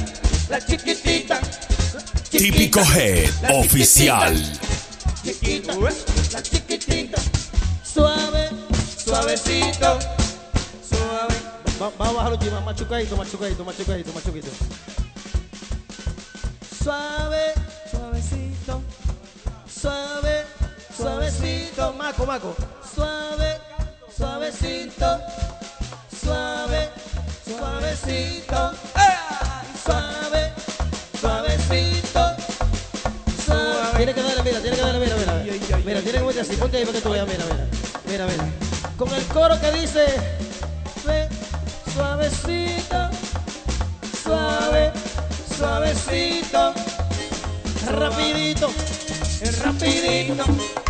la 0.49 0.59
chiquitita. 0.59 1.39
Típico 2.29 2.81
Head 2.81 3.31
Oficial. 3.53 4.35
Chiquita, 5.23 5.73
la 6.31 6.41
chiquitita. 6.41 7.21
Suave, 7.83 8.49
suavecito, 8.97 9.99
suave. 9.99 10.14
Va- 11.81 11.91
Vamos 11.97 12.13
a 12.13 12.17
bajarlo 12.17 12.37
aquí, 12.37 12.49
machucadito, 12.63 13.17
machucadito, 13.17 13.65
machucadito, 13.65 14.13
machucadito. 14.13 14.51
Suave, 16.83 17.53
suavecito, 17.91 18.81
suave, 19.67 20.45
suavecito. 20.95 21.93
Maco, 21.93 22.25
maco. 22.25 22.55
Suave, 22.95 23.59
suavecito, 24.15 25.19
suave, 26.21 26.89
suavecito. 27.45 28.71
Suave, 29.83 30.53
suavecito. 31.19 32.25
Suave. 33.45 33.97
Tiene 33.97 34.13
que 34.13 34.21
darle, 34.21 34.43
mira, 34.43 34.61
tiene 34.61 34.75
que 34.77 34.81
darle, 34.81 34.99
mira, 34.99 35.15
mira. 35.17 35.33
Mira, 35.43 35.77
mira 35.85 36.01
tiene 36.01 36.19
que 36.19 36.23
meter 36.25 36.41
así. 36.41 36.55
Ponte 36.55 36.77
ahí 36.77 36.85
para 36.85 36.97
que 36.97 37.01
tú 37.03 37.09
veas, 37.09 37.27
mira, 37.27 37.43
mira. 37.45 37.67
Mira, 38.07 38.25
mira. 38.27 38.45
Con 38.97 39.13
el 39.13 39.23
coro 39.25 39.59
que 39.59 39.71
dice, 39.71 40.05
suavecito, 45.75 46.73
rapidito, 47.87 48.71
rapidito, 49.61 50.84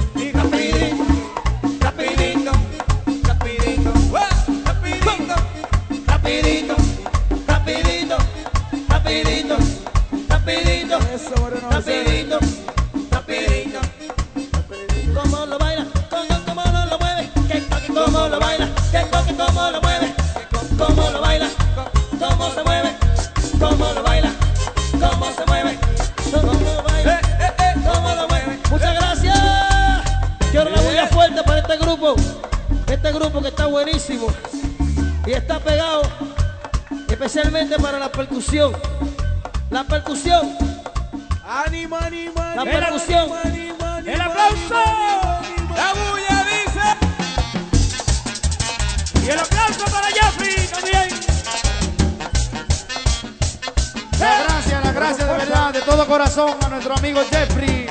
nuestro 56.86 57.03
amigo 57.03 57.22
Jeffrey. 57.32 57.88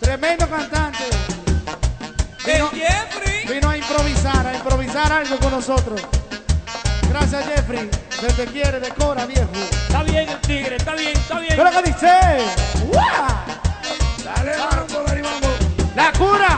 Tremendo 0.00 0.48
cantante. 0.48 1.04
Vino, 2.44 2.70
vino 3.48 3.70
a 3.70 3.76
improvisar, 3.76 4.46
a 4.46 4.54
improvisar 4.54 5.12
algo 5.12 5.38
con 5.38 5.52
nosotros. 5.52 6.00
Gracias 7.08 7.44
Jeffrey, 7.46 7.88
se 8.10 8.32
te 8.32 8.46
quiere 8.46 8.80
de 8.80 8.88
cora 8.90 9.26
viejo. 9.26 9.50
Está 9.86 10.02
bien 10.02 10.28
el 10.28 10.40
tigre, 10.40 10.76
está 10.76 10.94
bien, 10.94 11.16
está 11.16 11.38
bien. 11.38 11.54
¿Qué 11.54 11.64
lo 11.64 11.70
que 11.70 11.82
dice? 11.82 12.18
¡Guau! 12.86 13.04
Dale, 14.24 14.56
dale, 14.56 15.22
mambo. 15.22 15.48
La 15.94 16.12
cura. 16.12 16.57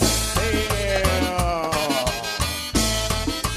Sea. 0.00 1.70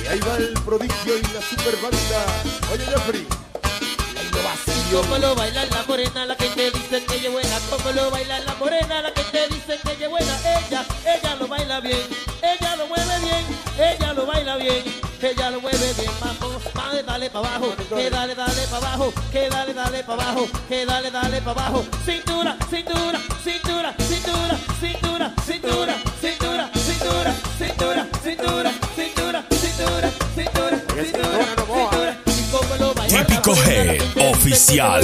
Y 0.04 0.08
ahí 0.08 0.20
va 0.20 0.38
el 0.38 0.54
prodigio 0.66 1.18
y 1.18 1.22
la 1.34 1.42
super 1.42 1.76
banda. 1.82 2.26
Oye, 2.72 2.86
Jeffrey. 2.86 3.28
Vacío. 4.44 5.02
Como 5.02 5.18
lo 5.18 5.36
baila 5.36 5.66
la 5.66 5.84
morena, 5.88 6.26
la 6.26 6.36
que 6.36 6.48
te 6.50 6.72
dice 6.72 7.04
que 7.04 7.16
ella 7.16 7.30
buena. 7.32 7.60
Como 7.70 7.92
lo 7.92 8.12
baila 8.12 8.40
la 8.40 8.54
morena, 8.56 9.02
la 9.02 9.14
que 9.14 9.24
te 9.24 9.48
dice 9.48 9.80
que 9.84 9.94
ella 9.94 10.08
buena. 10.10 10.38
Ella, 10.46 10.86
ella 11.06 11.36
lo 11.36 11.48
baila 11.48 11.80
bien. 11.80 12.04
Ella 12.42 12.76
lo 12.76 12.88
mueve 12.88 13.20
bien. 13.20 13.46
Ella 13.78 14.14
lo 14.14 14.26
baila 14.26 14.58
bien. 14.58 14.84
Ella 15.22 15.50
lo 15.50 15.60
mueve 15.62 15.94
bien. 15.98 16.12
Vamos, 16.22 16.62
vamos, 16.74 17.06
dale 17.06 17.30
para 17.30 17.48
abajo. 17.48 17.76
Que 17.96 18.10
dale, 18.10 18.36
dale 18.36 18.68
para 18.68 18.78
abajo. 18.78 19.14
Que 19.32 19.50
dale, 19.50 19.74
dale 19.74 20.04
para 20.04 20.24
abajo. 20.24 20.48
Que 20.70 20.86
dale, 20.86 21.12
dale 21.12 21.42
para 21.42 21.62
abajo. 21.62 21.86
Cintura, 22.06 22.58
cintura, 22.70 23.20
cintura, 23.44 23.96
cintura, 23.98 24.58
cintura, 24.80 25.34
cintura, 25.46 25.96
cintura, 27.78 28.08
cintura, 28.24 28.72
cintura, 28.96 29.44
cintura, 29.52 30.12
cintura, 30.36 30.78
cintura, 31.04 31.46
ah. 31.50 32.18
cintura. 33.08 33.26
Típico 33.26 33.56
G, 33.56 34.02
oficial. 34.32 35.04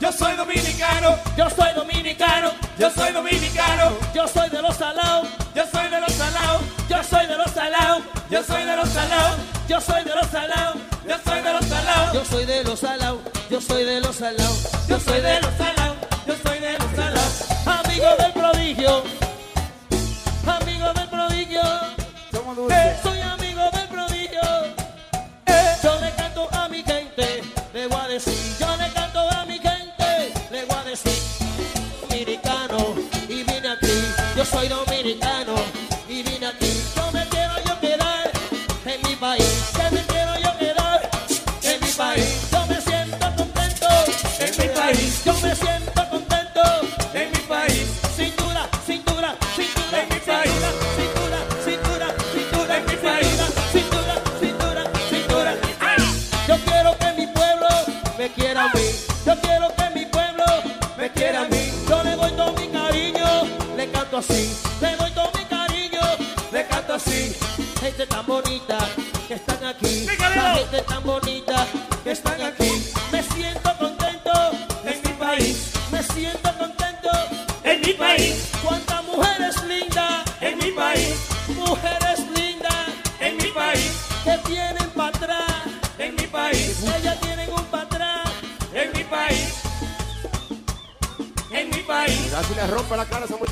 Yo 0.00 0.12
soy 0.12 0.36
dominicano, 0.36 1.16
yo 1.36 1.48
soy 1.50 1.72
dominicano, 1.74 2.50
yo 2.78 2.90
soy 2.90 3.12
dominicano, 3.12 3.92
yo 4.14 4.26
soy 4.28 4.50
de 4.50 4.60
los 4.62 4.76
salados, 4.76 5.28
yo 5.54 5.64
soy 5.70 5.88
de 5.88 6.00
los 6.00 6.12
salados, 6.12 6.62
yo 6.88 7.02
soy 7.02 7.26
de 7.26 7.36
los 7.36 7.50
salados, 7.50 8.02
yo 8.30 8.42
soy 8.42 8.64
de 8.64 8.76
los 8.76 8.88
salados. 8.88 9.43
Yo 9.74 9.80
soy 9.80 10.04
de 10.04 10.14
los 10.14 10.26
salados. 10.28 10.76
yo 11.04 11.16
soy 11.24 11.42
de 11.42 11.52
los 11.52 11.64
salados, 11.66 12.14
Yo 12.14 12.24
soy 12.24 12.44
de 12.46 12.62
los 12.62 12.78
salados. 12.78 13.20
Yo 13.50 13.60
soy 13.60 13.84
de 13.84 14.00
los 14.00 14.14
salados. 14.14 14.68
yo 14.88 15.00
soy 15.00 15.20
de 15.20 15.40
los 15.40 15.54
salados, 15.56 15.96
yo 16.28 16.34
soy 16.44 16.58
de 16.60 16.78
los 16.78 16.90
salados. 16.94 17.44
Amigo 17.66 18.06
del 18.20 18.32
prodigio. 18.34 19.23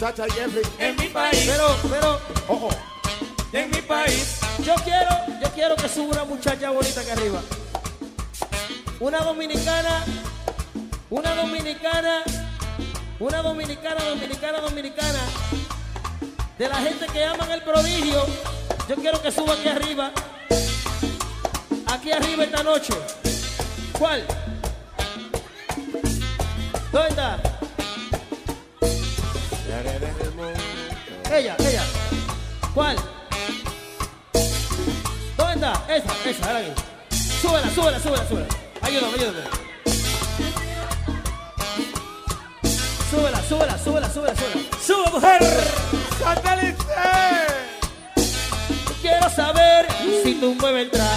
Muchacha 0.02 0.24
Jeffrey. 0.34 0.64
en 0.80 0.96
mi 0.96 1.08
país, 1.08 1.44
Pero, 1.46 1.76
pero, 1.88 2.20
Ojo. 2.48 2.68
en 3.52 3.70
mi 3.70 3.82
país, 3.82 4.40
yo 4.64 4.74
quiero, 4.82 5.10
yo 5.40 5.48
quiero 5.54 5.76
que 5.76 5.88
suba 5.88 6.06
una 6.10 6.24
muchacha 6.24 6.70
bonita 6.72 7.02
acá 7.02 7.12
arriba. 7.12 7.40
Una 8.98 9.18
dominicana, 9.18 10.04
una 11.08 11.34
dominicana, 11.36 12.22
una 13.20 13.42
dominicana, 13.42 14.04
dominicana, 14.04 14.60
dominicana, 14.60 15.20
de 16.58 16.68
la 16.68 16.76
gente 16.78 17.06
que 17.06 17.24
aman 17.24 17.52
el 17.52 17.62
prodigio. 17.62 18.26
Yo 18.88 18.96
quiero 18.96 19.22
que 19.22 19.30
suba 19.30 19.54
aquí 19.54 19.68
arriba, 19.68 20.10
aquí 21.86 22.10
arriba 22.10 22.42
esta 22.42 22.64
noche. 22.64 22.92
¿Cuál? 23.96 24.26
Ahora 36.52 36.66
aquí. 36.66 36.72
Súbela, 37.40 37.70
súbela, 37.70 37.98
súbela, 37.98 38.28
súbela. 38.28 38.46
Ayúdame, 38.82 39.14
ayúdame. 39.14 39.40
Súbela, 43.10 43.42
súbela, 43.48 43.78
súbela, 43.78 44.10
súbela, 44.10 44.34
súbela. 44.36 44.60
¡Sube, 44.86 45.10
mujer! 45.12 45.40
Yo 48.86 48.94
quiero 49.00 49.30
saber 49.30 49.86
si 50.22 50.34
tú 50.34 50.54
mueves 50.60 50.90
tra. 50.90 51.08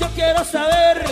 Yo 0.00 0.08
quiero 0.16 0.44
saber. 0.44 1.04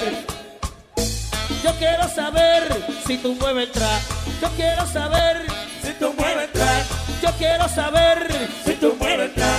Yo 1.63 1.73
quiero 1.79 2.09
saber 2.09 2.85
si 3.07 3.17
tú 3.19 3.35
mueves 3.35 3.71
tra. 3.73 4.01
Yo 4.41 4.49
quiero 4.57 4.87
saber 4.87 5.47
si 5.83 5.93
tú 5.93 6.13
mueves 6.19 6.45
el 6.45 6.53
tra. 6.53 6.85
Yo 7.23 7.31
quiero 7.39 7.69
saber 7.69 8.49
si 8.65 8.73
tú 8.73 8.97
mueves 8.99 9.29
el 9.29 9.35
tra. 9.35 9.51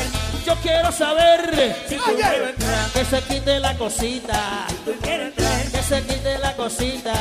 Yo 0.46 0.56
quiero 0.56 0.92
saber 0.92 1.76
si 1.88 1.96
tú 1.96 2.12
mueves 2.18 2.59
que 2.94 3.06
se 3.06 3.22
quite 3.24 3.60
la 3.60 3.78
cosita. 3.78 4.68
tú. 4.86 4.94
Que 5.04 5.84
se 5.84 6.02
quite 6.04 6.38
la 6.40 6.56
cosita. 6.56 7.14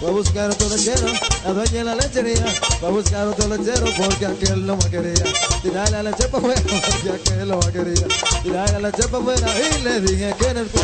Voy 0.00 0.10
a 0.10 0.12
buscar 0.12 0.50
otro 0.50 0.68
lechero, 0.68 1.06
la 1.44 1.52
dueña 1.52 1.70
de 1.70 1.84
la 1.84 1.94
lechería. 1.94 2.44
Voy 2.80 2.90
a 2.90 2.92
buscar 2.92 3.28
otro 3.28 3.48
lechero, 3.48 3.86
porque 3.96 4.26
aquel 4.26 4.66
no 4.66 4.76
me 4.76 4.84
quería. 4.90 5.24
Tirar 5.62 5.90
la 5.90 6.02
leche 6.02 6.28
para 6.28 6.38
afuera, 6.38 6.62
porque 6.62 7.10
aquel 7.10 7.48
no 7.48 7.58
me 7.58 7.72
quería. 7.72 8.06
Tirar 8.42 8.70
la 8.72 8.78
leche 8.90 9.08
para 9.08 9.22
afuera, 9.22 9.48
y 9.58 9.82
le 9.82 10.00
dije 10.02 10.34
que 10.38 10.46
en 10.48 10.56
el 10.58 10.66
cubo. 10.66 10.82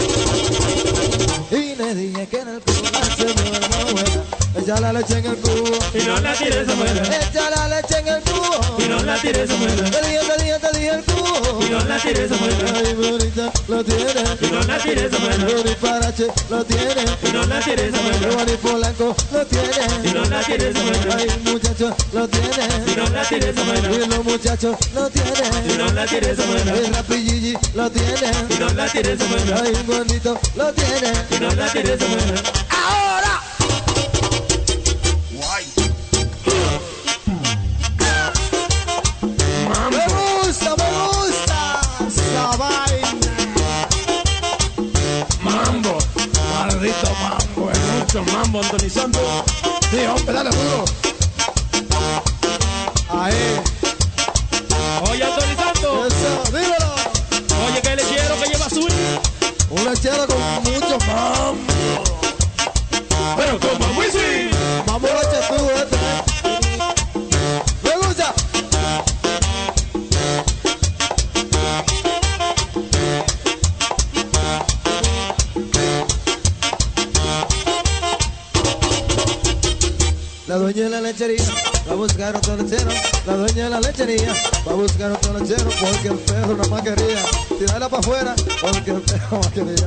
Y 1.50 1.74
le 1.76 1.94
dije 1.94 2.26
que 2.26 2.40
en 2.40 2.48
el 2.48 2.62
la 2.92 3.04
señora 3.16 3.60
no 3.60 3.68
buena. 3.68 3.71
Echa 4.72 4.80
la 4.80 4.92
leche 4.94 5.18
en 5.18 5.26
el 5.26 5.36
cubo. 5.36 5.78
Y 5.92 6.02
no 6.06 6.18
la 6.20 6.32
tires 6.32 6.66
afuera. 6.66 7.02
Echa 7.02 7.50
la 7.50 7.68
leche 7.68 7.98
en 7.98 8.08
el 8.08 8.22
cubo. 8.22 8.76
Y 8.78 8.88
no 8.88 9.02
la 9.02 9.20
tires 9.20 9.50
afuera. 9.50 9.74
Te 9.74 10.00
dije, 10.00 10.20
te 10.24 10.42
dije, 10.42 10.58
te 10.58 10.78
dije 10.78 10.88
el 10.88 11.04
cubo. 11.04 11.60
Y 11.62 11.68
no 11.68 11.84
la 11.84 11.98
tires 11.98 12.32
afuera. 12.32 12.72
Ay, 12.74 12.94
bonita, 12.94 13.52
lo 13.68 13.84
tiene. 13.84 14.22
Y 14.40 14.46
no 14.46 14.60
la 14.62 14.78
tires 14.78 15.12
afuera. 15.12 15.44
Boni 15.44 15.74
Parache, 15.74 16.26
lo 16.48 16.64
tiene. 16.64 17.04
Y 17.22 17.32
no 17.32 17.44
la 17.44 17.60
tires 17.60 17.94
afuera. 17.94 18.34
Boni 18.34 18.52
Polanco, 18.62 19.16
lo 19.30 19.46
tiene. 19.46 20.08
Y 20.08 20.14
no 20.14 20.24
la 20.24 20.40
tires 20.40 20.74
afuera. 20.74 21.16
Ay, 21.18 21.28
muchacho, 21.44 21.96
lo 22.14 22.28
tiene. 22.28 22.66
Y 22.86 22.96
no 22.96 23.08
la 23.10 23.24
tires 23.28 23.58
afuera. 23.58 23.92
Y 23.92 24.08
los 24.08 24.24
muchachos, 24.24 24.76
lo 24.94 25.10
tiene. 25.10 25.28
Y 25.68 25.76
no 25.76 25.92
la 25.92 26.06
tires 26.06 26.38
afuera. 26.38 26.72
El 26.74 26.94
rapilligi, 26.94 27.58
lo 27.74 27.90
tiene. 27.90 28.30
Y 28.48 28.58
no 28.58 28.68
la 28.70 28.88
tires 28.88 29.20
afuera. 29.20 29.62
Ay, 29.64 29.72
un 29.74 29.86
gordito, 29.86 30.40
lo 30.56 30.72
tiene. 30.72 31.12
Y 31.30 31.40
no 31.40 31.54
la 31.54 31.66
tires 31.70 32.00
afuera. 32.00 32.71
De 83.62 83.70
la 83.70 83.78
lechería 83.78 84.34
va 84.66 84.72
a 84.72 84.74
buscar 84.74 85.12
otro 85.12 85.38
lechero 85.38 85.70
porque 85.78 86.08
el 86.08 86.18
perro 86.18 86.56
no 86.56 86.64
más 86.68 86.82
quería. 86.82 87.22
Tirarla 87.56 87.88
para 87.88 88.00
afuera 88.00 88.34
porque 88.60 88.90
el 88.90 89.00
perro 89.02 89.28
no 89.30 89.38
más 89.38 89.52
quería. 89.52 89.86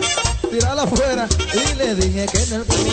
Tirarla 0.50 0.84
afuera 0.84 1.28
y 1.54 1.76
le 1.76 1.96
dije 1.96 2.26
que 2.32 2.44
en 2.44 2.54
el 2.54 2.64
cubo. 2.64 2.92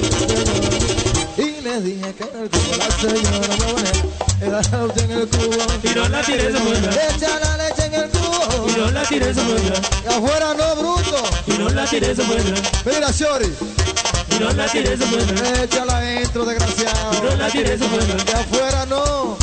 Y 1.39 1.61
le 1.61 1.81
dije 1.83 2.15
que 2.15 2.25
en 2.25 2.43
el 2.43 2.51
cubo 2.51 2.77
la 2.77 2.91
señora 2.99 3.57
me 3.61 3.73
va 3.73 3.81
Era 4.41 4.61
la 4.61 4.87
leche 4.87 5.05
en 5.05 5.11
el 5.13 5.29
cubo. 5.29 5.55
Y 5.85 5.95
no 5.95 6.09
la 6.09 6.23
tires 6.23 6.55
afuera. 6.57 6.91
Echa 7.15 7.39
la 7.39 7.57
leche 7.59 7.85
en 7.85 7.95
el 7.95 8.11
cubo. 8.11 8.69
Y 8.69 8.73
no 8.81 8.91
la 8.91 9.03
tires 9.05 9.39
afuera. 9.39 9.81
Y 10.03 10.09
afuera 10.09 10.55
no, 10.55 10.77
bruto. 10.77 11.23
Y 11.47 11.53
no 11.59 11.69
la 11.69 11.85
tires 11.87 12.19
afuera. 12.19 12.43
Mira, 12.85 13.11
Shori. 13.13 13.55
Y 14.35 14.39
no 14.41 14.51
la 14.51 14.67
tires 14.67 15.01
afuera. 15.01 15.63
Échala 15.63 15.99
adentro, 15.99 16.45
desgraciado. 16.45 17.13
Y 17.15 17.21
no 17.21 17.37
la 17.37 17.49
tires 17.51 17.81
afuera. 17.81 18.25
De 18.25 18.33
afuera 18.33 18.87
no. 18.87 19.42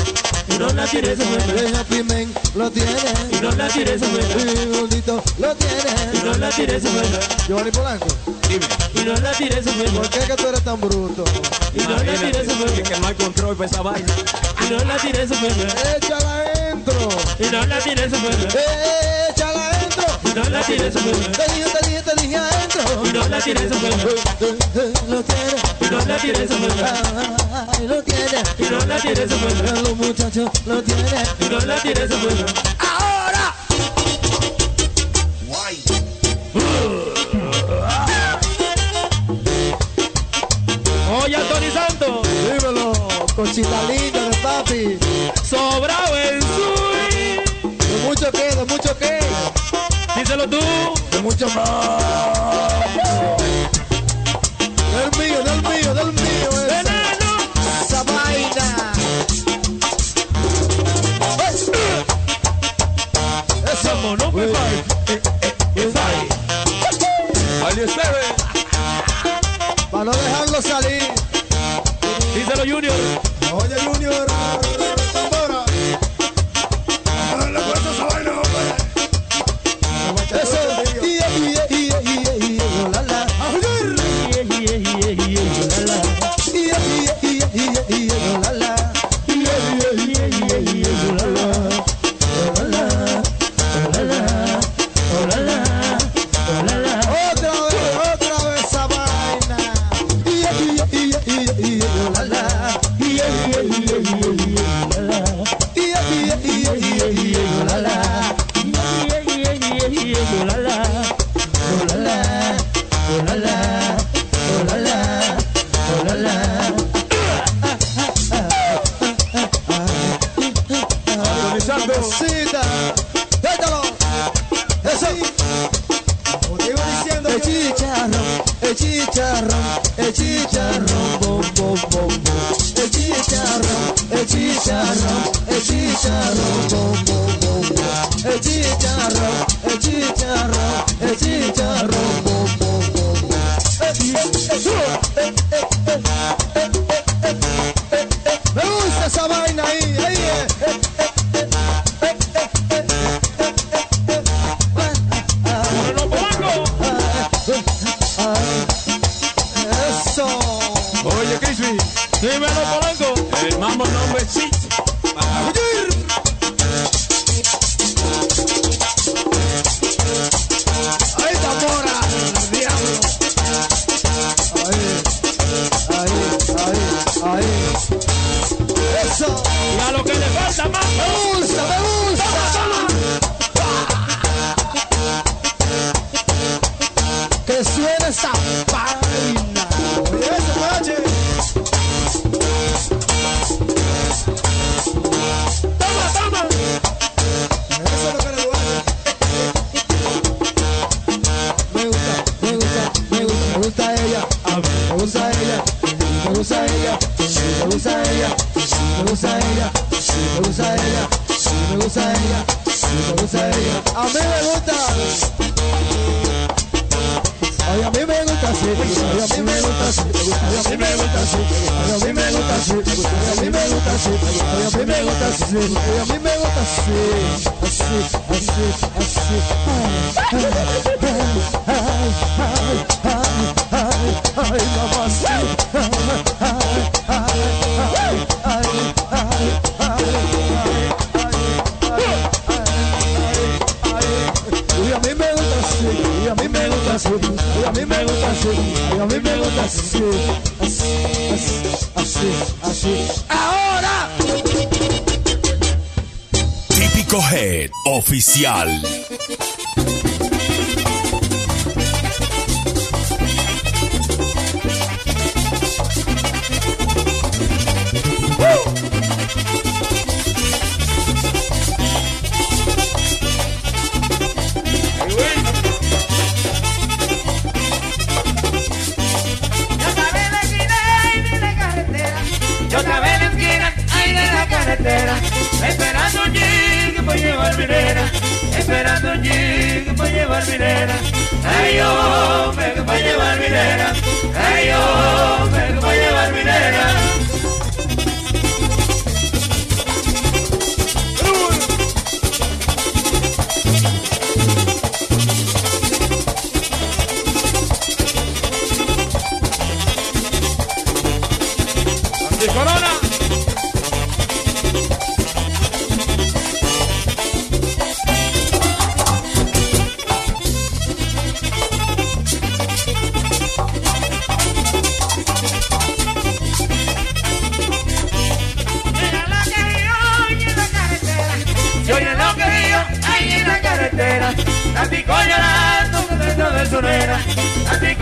Y 0.49 0.57
no 0.57 0.67
la 0.73 0.85
tires 0.85 1.19
afuera. 1.19 1.45
Deja 1.45 1.83
pimen, 1.83 2.33
lo 2.55 2.71
tiene. 2.71 2.91
Y 3.31 3.41
no 3.41 3.51
la 3.51 3.67
tires. 3.67 4.01
Y 4.01 4.65
gordito, 4.67 5.23
lo 5.37 5.55
tiene. 5.55 5.73
Y 6.13 6.25
no 6.25 6.33
la 6.37 6.49
tires 6.49 6.83
afuera. 6.85 7.19
Giovanni 7.47 7.71
Polanco. 7.71 8.07
Dime. 8.47 8.65
Y 8.95 9.05
no 9.05 9.13
la 9.13 9.31
tires 9.31 9.67
afuera. 9.67 9.91
¿Por 9.91 10.09
qué 10.09 10.19
que 10.19 10.35
tú 10.35 10.47
eres 10.47 10.61
tan 10.63 10.79
bruto? 10.81 11.23
Y 11.73 11.79
no 11.79 11.89
la 11.89 12.13
tires 12.13 12.49
afuera. 12.49 12.83
Que 12.83 12.99
no 12.99 13.07
hay 13.07 13.15
control 13.15 13.55
para 13.55 13.69
esa 13.69 13.81
vaina. 13.81 14.13
Y 14.65 14.69
no 14.71 14.83
la 14.83 14.97
tires 14.97 15.31
afuera. 15.31 15.73
Échala 15.95 16.35
adentro. 16.37 17.09
Y 17.39 17.43
no 17.51 17.65
la 17.65 17.79
tires 17.79 18.13
afuera. 18.13 18.37
Échala 19.29 19.69
adentro. 19.69 20.05
Y 20.23 20.33
no 20.33 20.43
la 20.49 20.61
tires 20.63 20.95
afuera. 20.95 21.17
Te 21.17 21.53
dije, 21.53 21.69
te 21.69 21.87
dije, 21.87 22.01
te 22.01 22.21
dije 22.21 22.37
adentro. 22.37 23.05
Y 23.05 23.13
no 23.13 23.27
la 23.27 23.39
tires 23.39 23.71
afuera. 23.71 23.97
Lo 25.09 25.23
tiene. 25.23 25.55
Y 25.81 25.85
no 25.91 26.05
la 26.05 26.17
tires 26.17 26.51
afuera. 26.51 27.48
Ay, 27.79 27.87
lo 27.87 28.03
tiene. 28.03 28.43
Y 28.57 28.63
no 28.63 28.85
la 28.85 28.99
tires 28.99 29.31
afuera. 29.31 29.81
Los 29.81 29.95
muchachos 29.95 30.51
lo 30.65 30.83
tienen. 30.83 31.05
Y 31.39 31.45
no 31.45 31.59
la 31.59 31.81
tires 31.81 32.11
afuera. 32.11 32.45
¡Ahora! 32.79 33.55
Oye, 41.23 41.35
Antonio 41.35 41.71
Santos. 41.71 42.27
Dímelo, 42.43 42.91
cochita 43.35 43.83
linda 43.83 44.29
de 44.29 44.37
papi. 44.37 44.99
Sobrado 45.47 46.17
el 46.17 46.41
Zui. 46.43 47.39
De 47.63 47.97
mucho 48.05 48.31
que, 48.31 48.55
de 48.55 48.65
mucho 48.65 48.97
que. 48.97 49.19
Díselo 50.17 50.49
tú. 50.49 50.59
De 51.11 51.21
mucho 51.21 51.47
más. 51.49 53.38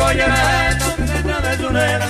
Óyeme, 0.08 0.76
tú 0.80 0.96
que 0.96 1.02
me 1.02 1.34
traicionera, 1.34 2.08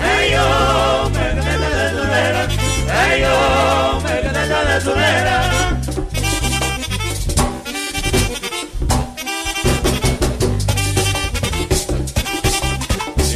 ay 0.00 0.30
yo, 0.30 1.10
me 1.10 1.28
que 1.30 1.34
me 1.34 1.66
traicionera, 1.66 2.48
ay 2.94 3.20
yo, 3.22 4.00
me 4.04 4.20
que 4.20 4.28
me 4.28 4.46
traicionera. 4.46 5.50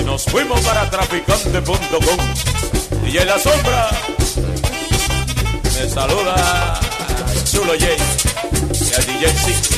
nos 0.04 0.24
fuimos 0.26 0.60
para 0.60 0.88
traficante.com 0.90 2.18
y 3.04 3.18
en 3.18 3.26
la 3.26 3.38
sombra 3.40 3.90
me 5.74 5.88
saluda 5.88 6.80
Chulo 7.50 7.72
J 7.72 7.86
y 7.88 8.94
el 8.94 9.06
DJ 9.06 9.28
Six. 9.44 9.73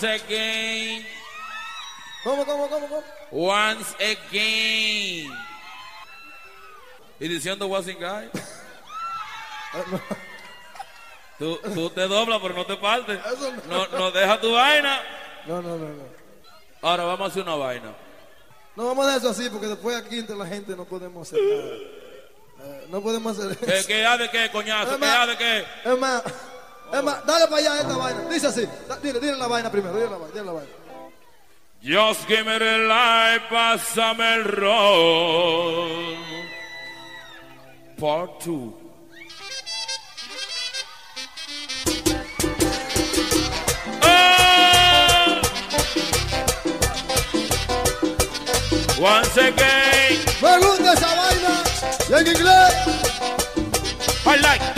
Once 0.00 0.04
again, 0.06 1.04
¿Cómo, 2.22 2.46
cómo, 2.46 2.68
cómo, 2.68 2.86
cómo? 2.86 3.02
once 3.32 3.96
again. 3.96 5.28
Y 7.18 7.26
diciendo 7.26 7.66
wasn't 7.66 7.98
guy. 7.98 8.30
Tú, 11.40 11.58
tú 11.74 11.90
te 11.90 12.06
doblas, 12.06 12.38
pero 12.40 12.54
no 12.54 12.64
te 12.66 12.76
partes. 12.76 13.18
No, 13.68 13.86
no 13.88 14.10
deja 14.12 14.40
tu 14.40 14.52
vaina. 14.52 15.00
No, 15.46 15.62
no, 15.62 15.76
no, 15.76 15.88
no. 15.88 16.04
Ahora 16.82 17.04
vamos 17.04 17.28
a 17.28 17.30
hacer 17.30 17.42
una 17.42 17.54
vaina. 17.56 17.92
No 18.76 18.86
vamos 18.86 19.04
a 19.06 19.10
hacer 19.10 19.22
eso 19.22 19.30
así 19.30 19.50
porque 19.50 19.66
después 19.66 19.96
aquí 19.96 20.18
entre 20.20 20.36
la 20.36 20.46
gente 20.46 20.76
no 20.76 20.84
podemos 20.84 21.26
hacer 21.28 21.40
nada. 21.42 21.74
Eh, 22.60 22.86
no 22.88 23.00
podemos 23.00 23.36
hacer 23.38 23.56
¿Qué, 23.56 23.78
eso. 23.78 23.86
qué 23.88 24.04
ha 24.06 24.16
de 24.16 24.30
qué, 24.30 24.50
coñazo? 24.52 24.98
¿Qué 24.98 25.06
de 25.06 25.36
qué? 25.36 25.64
Es 25.84 25.98
más, 25.98 26.22
es 26.92 27.02
más, 27.02 27.24
dale 27.26 27.46
para 27.46 27.56
allá 27.56 27.80
esta 27.80 27.96
vaina. 27.96 28.20
Dice 28.28 28.46
así 28.48 28.68
dile, 29.02 29.20
dile 29.20 29.36
la 29.36 29.46
vaina 29.46 29.70
primero, 29.70 29.94
dile 29.94 30.08
la 30.08 30.16
vaina, 30.16 30.32
dile 30.32 30.44
la 30.44 30.52
vaina. 30.52 30.68
Just 31.80 32.26
give 32.26 32.44
me 32.44 32.58
the 32.58 32.78
light, 32.88 33.48
pásame 33.48 34.34
el 34.34 34.44
roll. 34.44 36.16
Part 37.98 38.40
2. 38.40 38.74
Oh! 44.02 45.42
Once 49.00 49.36
again. 49.36 50.18
Me 50.42 50.58
gusta 50.58 50.92
esa 50.92 51.14
vaina. 51.14 51.62
Y 52.08 52.12
en 52.14 52.26
inglés. 52.26 52.74
I 54.26 54.36
like 54.42 54.77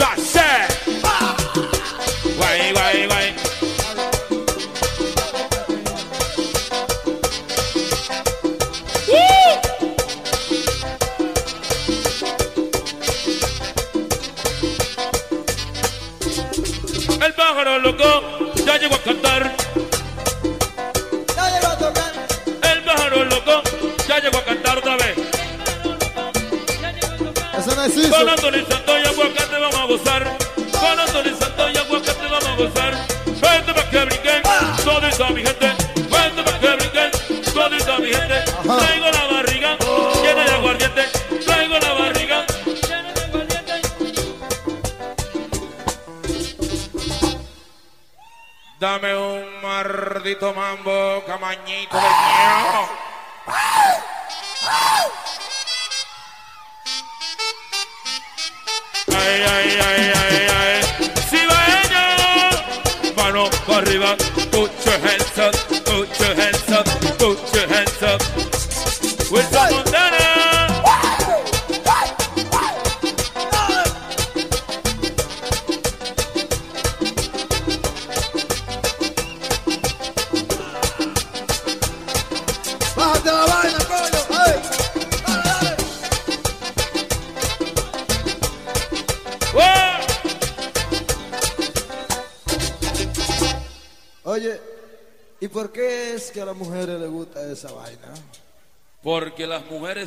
Maldito 50.31 50.53
mambo, 50.53 51.23
camañito 51.27 51.97
del 51.97 52.03
mío. 52.03 53.00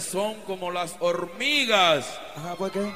son 0.01 0.35
como 0.43 0.71
las 0.71 0.97
hormigas. 1.01 2.19
Ajá, 2.37 2.55
¿por 2.57 2.71
qué? 2.71 2.93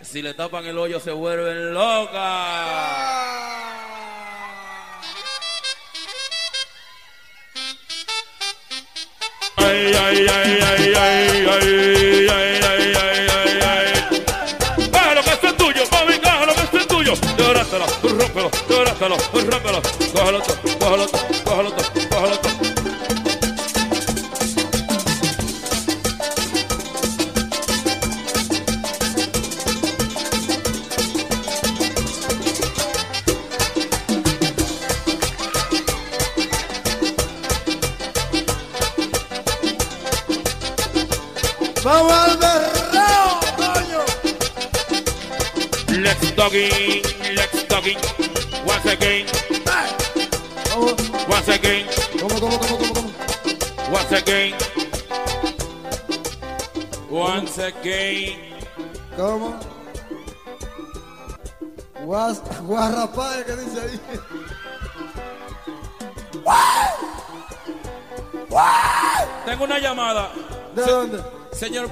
Si 0.00 0.20
le 0.20 0.34
tapan 0.34 0.66
el 0.66 0.78
hoyo 0.78 0.98
se 0.98 1.12
vuelven 1.12 1.74
locas. 1.74 3.01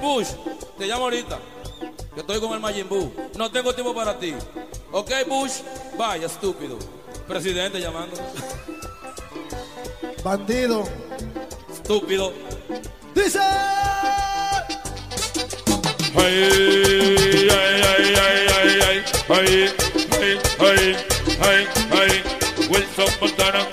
Bush, 0.01 0.29
te 0.77 0.87
llamo 0.87 1.03
ahorita. 1.03 1.39
Que 2.13 2.21
estoy 2.21 2.39
con 2.39 2.51
el 2.53 2.59
Majin 2.59 2.89
Buu. 2.89 3.13
No 3.37 3.51
tengo 3.51 3.73
tiempo 3.73 3.93
para 3.93 4.17
ti. 4.17 4.33
Ok, 4.91 5.11
Bush, 5.27 5.61
vaya, 5.97 6.25
estúpido. 6.25 6.77
Presidente 7.27 7.79
llamando. 7.79 8.15
Bandido. 10.23 10.83
Estúpido. 11.71 12.33
Dice. 13.15 13.39
Ay, 16.13 16.17
ay, 16.17 17.49
ay, 17.49 17.81
ay, 17.85 18.15
ay, 18.17 18.47
ay, 18.49 18.75
ay, 19.29 19.69
ay, 20.19 20.39
ay, 20.59 20.95
ay, 21.41 21.67
ay, 21.91 22.23
Wilson 22.69 23.07
Montana. 23.21 23.67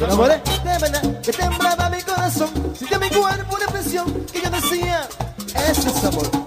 Los 0.00 0.12
amores 0.12 0.40
de 0.64 0.78
verdad 0.78 1.20
que 1.20 1.32
temblaba 1.32 1.90
mi 1.90 2.00
corazón. 2.00 2.48
Sentía 2.74 2.98
mi 2.98 3.10
cuerpo 3.10 3.58
de 3.58 3.66
presión 3.68 4.26
que 4.32 4.40
yo 4.40 4.50
decía, 4.50 5.06
ese 5.68 5.88
es 5.90 6.04
amor. 6.04 6.39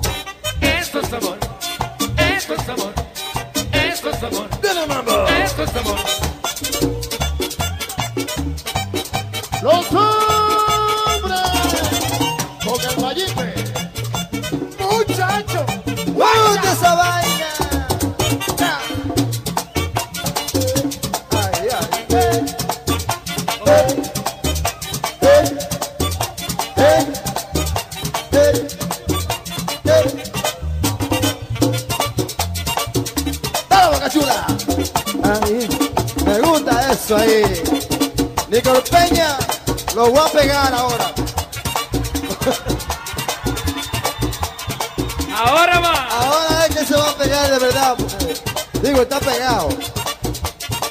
Está 49.02 49.20
pegado. 49.20 49.70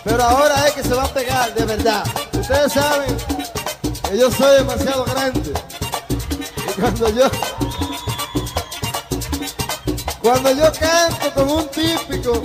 Pero 0.04 0.22
ahora 0.22 0.66
es 0.66 0.74
que 0.74 0.82
se 0.82 0.92
va 0.92 1.04
a 1.04 1.14
pegar 1.14 1.54
de 1.54 1.64
verdad. 1.64 2.04
Ustedes 2.38 2.72
saben 2.72 3.16
que 4.10 4.18
yo 4.18 4.30
soy 4.30 4.58
demasiado 4.58 5.04
grande. 5.04 5.52
Y 6.68 6.80
cuando 6.80 7.08
yo. 7.08 7.30
Cuando 10.20 10.50
yo 10.50 10.72
canto 10.78 11.34
con 11.34 11.50
un 11.50 11.68
típico, 11.68 12.42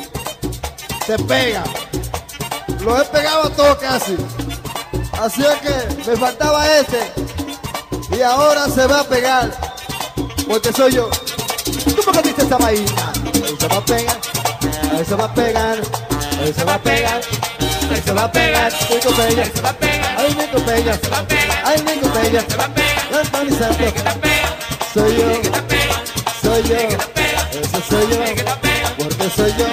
se 1.05 1.19
pega. 1.19 1.63
Lo 2.79 3.01
he 3.01 3.05
pegado 3.05 3.43
a 3.43 3.49
todos 3.49 3.77
casi. 3.77 4.15
Así 5.19 5.43
es 5.43 5.59
que 5.59 6.09
me 6.09 6.17
faltaba 6.17 6.71
este. 6.77 7.11
Y 8.15 8.21
ahora 8.21 8.69
se 8.69 8.85
va 8.87 9.01
a 9.01 9.03
pegar. 9.03 9.51
Porque 10.47 10.71
soy 10.71 10.93
yo. 10.93 11.09
¿Tú 11.65 12.01
por 12.05 12.13
qué 12.15 12.29
dices 12.29 12.45
esa 12.45 12.57
vaina? 12.57 13.13
Se 13.59 13.67
va 13.67 13.77
a 13.77 13.85
pegar 13.85 14.26
eso 14.99 15.15
va 15.17 15.25
a 15.25 15.33
pegar, 15.33 15.77
eso 16.43 16.65
va 16.65 16.73
a 16.75 16.79
pegar, 16.79 17.21
eso 17.91 18.15
va 18.15 18.23
a 18.23 18.31
pegar, 18.31 18.73
Nico 18.89 19.11
Peña, 19.11 19.43
eso 19.43 19.61
va 19.61 19.69
a 19.69 19.73
pegar, 19.73 20.15
ay 20.17 20.35
Nico 20.35 20.59
Peña, 20.65 20.97
se 20.97 21.09
va 21.09 21.19
a 21.19 21.27
pegar, 21.27 21.63
ay 21.65 21.81
Nico 21.83 22.07
Peña, 22.13 22.41
se 22.47 22.57
va 22.57 22.65
a 22.65 22.73
pegar, 22.73 23.11
los 23.11 23.31
manisantos, 23.31 23.93
soy 24.93 25.17
yo, 25.17 25.41
soy 26.41 26.63
yo, 26.63 26.75
ese 27.59 27.81
soy 27.89 28.07
yo, 28.09 28.19
porque 28.97 29.29
soy 29.35 29.53
yo, 29.57 29.67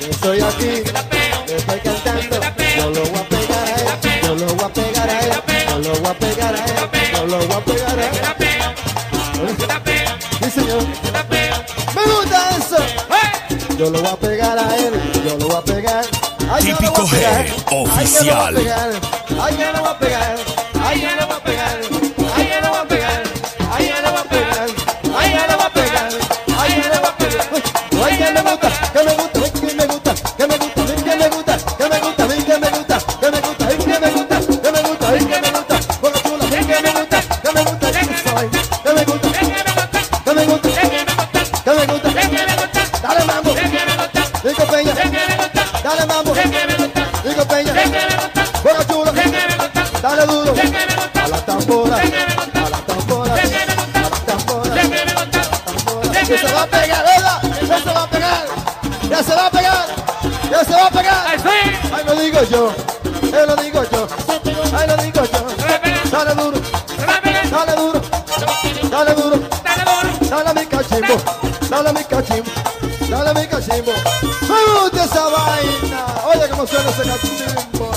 que 0.00 0.14
soy 0.14 0.40
aquí. 0.40 0.91
Yo 13.82 13.90
lo 13.90 13.98
voy 13.98 14.08
a 14.10 14.16
pegar 14.16 14.56
a 14.56 14.76
él. 14.76 14.92
Yo 15.26 15.36
lo 15.38 15.48
voy 15.48 15.56
a 15.56 15.60
pegar. 15.62 16.04
Ay, 16.52 16.62
Típico. 16.66 17.04
G, 17.04 17.16
Ay, 17.16 17.48
yo 17.48 17.66
lo 17.66 17.80
voy 17.80 17.90
a 17.90 17.94
oficial. 17.94 18.54
pegar. 18.54 18.90
Ay, 19.42 19.56
lo 19.72 19.80
voy 19.80 19.88
a 19.90 19.98
pegar. 19.98 20.31
Digo 62.46 62.50
yo, 62.50 63.38
eh, 63.38 63.46
lo 63.46 63.56
digo 63.56 63.82
yo, 63.90 64.08
ay, 64.76 64.86
lo 64.88 64.96
digo 64.96 65.22
yo. 65.24 65.46
Dale 66.10 66.34
duro, 66.34 66.60
dale 67.50 67.72
duro, 67.76 68.00
dale 68.90 69.14
duro, 69.14 69.38
dale 70.28 70.50
a 70.50 70.54
mi 70.54 70.66
cachimbo, 70.66 71.16
dale 71.70 71.88
a 71.88 71.92
mi 71.92 72.04
cachimbo, 72.04 72.50
dale 73.08 73.30
a 73.30 73.34
mi 73.34 73.46
cachimbo. 73.46 73.92
Me 74.48 74.80
gusta 74.80 75.04
esa 75.04 75.24
vaina. 75.28 76.06
Oye, 76.26 76.48
cómo 76.50 76.66
suena 76.66 76.90
ese 76.90 77.02
cachimbo, 77.02 77.91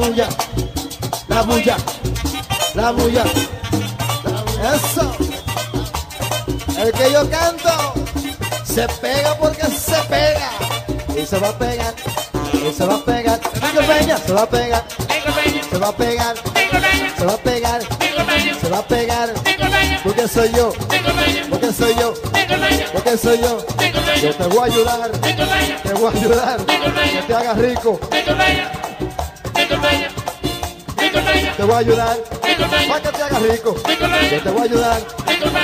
bulla, 0.00 0.28
la 1.28 1.42
bulla, 1.42 1.76
la 2.74 2.90
bulla. 2.92 3.24
Eso. 4.74 5.12
El 6.78 6.92
que 6.92 7.12
yo 7.12 7.28
canto 7.28 7.92
se 8.64 8.88
pega 9.00 9.36
porque 9.36 9.66
se 9.66 9.96
pega. 10.08 10.50
Y 11.14 11.26
se 11.26 11.38
va 11.38 11.48
a 11.48 11.58
pegar. 11.58 11.94
Y 12.52 12.72
se 12.72 12.86
va 12.86 12.94
a 12.94 13.04
pegar. 13.04 13.40
Nico 13.54 13.82
Peña 13.86 14.16
se 14.16 14.32
va 14.32 14.42
a 14.42 14.48
pegar. 14.48 14.84
Se 15.70 15.78
va 15.78 15.88
a 15.88 15.96
pegar. 15.96 16.34
Se 17.18 17.24
va 17.24 17.34
a 17.34 17.38
pegar. 17.38 17.82
Se 18.60 18.68
va 18.70 18.78
a 18.78 18.86
pegar. 18.86 19.34
Porque 20.02 20.28
soy 20.28 20.50
yo. 20.52 20.72
Porque 21.50 21.72
soy 21.72 21.94
yo. 21.96 22.14
Porque 22.92 23.18
soy 23.18 23.38
yo. 23.38 23.66
Yo 24.22 24.34
te 24.34 24.44
voy 24.44 24.58
a 24.60 24.64
ayudar. 24.64 25.10
Te 25.10 25.92
voy 25.92 26.14
a 26.14 26.18
ayudar. 26.18 26.64
Que 26.64 27.22
te 27.26 27.34
hagas 27.34 27.58
rico. 27.58 28.00
Te 31.56 31.62
voy 31.64 31.74
a 31.74 31.78
ayudar. 31.78 32.16
Para 32.88 33.00
que 33.02 33.08
te 33.10 33.22
hagas 33.22 33.42
rico. 33.42 33.76
Yo 33.86 34.42
te 34.42 34.50
voy 34.50 34.60
a 34.60 34.64
ayudar. 34.64 35.00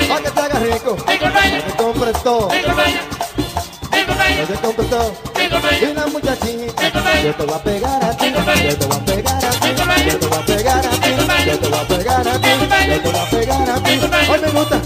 Para 0.07 0.21
que 0.21 0.29
te 0.31 0.39
hagas 0.39 0.61
rico. 0.61 0.95
Te 0.95 1.83
compres 1.83 2.23
todo. 2.23 2.47
Que 2.47 2.59
te 4.45 4.55
compres 4.61 4.89
todo. 4.89 5.13
Y 5.81 5.93
la 5.93 6.07
muchachita. 6.07 7.21
Yo 7.23 7.33
te 7.35 7.43
voy 7.43 7.53
a 7.53 7.63
pegar 7.63 8.03
a 8.05 8.15
ti. 8.15 8.31
Yo 8.31 8.77
te 8.77 8.85
voy 8.85 8.95
a 8.95 9.05
pegar 9.05 9.45
a 9.45 9.49
ti. 9.49 9.67
Yo 10.07 10.19
te 10.19 10.27
voy 10.27 10.37
a 10.37 10.45
pegar 10.45 10.85
a 10.85 10.89
ti. 10.89 11.09
Yo 11.47 11.59
te 11.59 11.67
voy 11.67 11.79
a 11.79 11.87
pegar 11.89 12.27
a 12.27 12.39
ti. 12.39 12.47
Yo 12.47 12.99
te 12.99 13.09
voy 13.09 13.19
a 13.19 13.29
pegar 13.29 13.69
a 13.69 13.83
ti. 13.83 13.91
Ay, 14.29 14.39
me 14.41 14.51
gusta. 14.51 14.81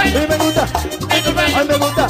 Ay, 0.00 0.26
me 0.28 0.36
gusta. 0.36 0.64
Ay, 1.54 1.66
me 1.66 1.76
gusta. 1.76 2.04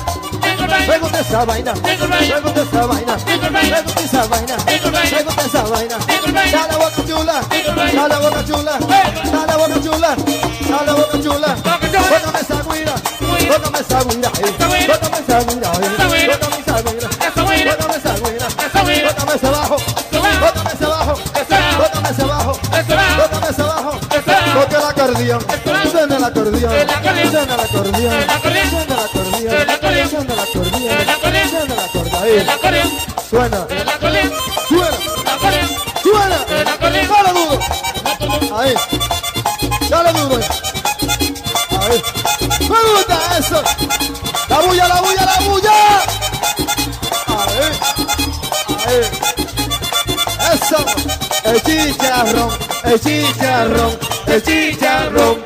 Me 0.89 0.99
gusta 0.99 1.21
esa 1.21 1.45
vaina. 1.45 1.75
Me 1.75 1.97
gusta 1.97 2.63
esa 2.63 2.87
vaina. 2.87 3.17
Me 3.17 3.83
gusta 3.83 4.01
esa 4.01 4.27
vaina. 4.27 4.57
Me 4.67 5.23
gusta 5.23 5.43
esa 5.45 5.63
vaina. 5.65 5.97
Shala 6.49 6.77
waka 6.79 7.03
chula, 7.09 7.37
shala 7.93 8.17
waka 8.21 8.43
chula, 8.49 8.75
shala 9.31 9.55
waka 9.61 9.79
chula, 9.85 10.11
shala 10.67 10.93
waka 10.95 11.19
chula. 11.23 11.51
Bota 12.11 12.31
me 12.33 12.43
saguira, 12.49 12.95
bota 13.49 13.69
me 13.71 13.81
saguira, 13.83 14.31
bota 14.31 15.09
me 15.11 15.21
saguira, 15.27 16.37
bota 16.37 16.49
me 16.51 16.61
saguira, 16.65 17.09
bota 17.71 17.87
me 17.89 17.99
saguira, 18.01 18.47
bota 19.07 19.25
me 19.27 19.35
abajo, 19.49 19.77
bota 20.11 20.61
me 20.65 20.73
abajo, 20.87 21.15
bota 21.79 21.99
me 22.01 22.11
abajo, 22.25 22.53
bota 23.19 23.39
me 23.41 23.49
abajo. 23.65 23.93
Toca 24.55 24.77
el 24.79 24.85
acordeón, 24.85 25.41
suena 25.91 26.17
el 26.17 26.25
acordeón, 26.25 26.61
suena 26.61 27.55
el 27.55 27.61
acordeón, 27.61 27.93
suena 27.93 28.15
el 28.15 28.31
acordeón, 28.31 28.71
suena 28.71 28.95
el 28.95 29.01
acordeón, 29.71 30.09
suena 30.11 30.33
el 30.33 30.41
acordeón, 30.41 31.49
suena 31.51 31.75
el 32.25 32.49
acordeón, 32.49 32.91
suena. 33.31 33.61
El 51.51 51.61
chicharrón, 51.63 52.49
el 52.85 53.01
chicharrón, 53.01 53.99
el 54.29 54.41
chicharrón, 54.41 55.39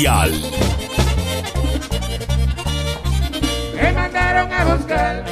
Me 0.00 0.08
mandaron 3.92 4.50
a 4.50 4.64
buscar, 4.64 5.24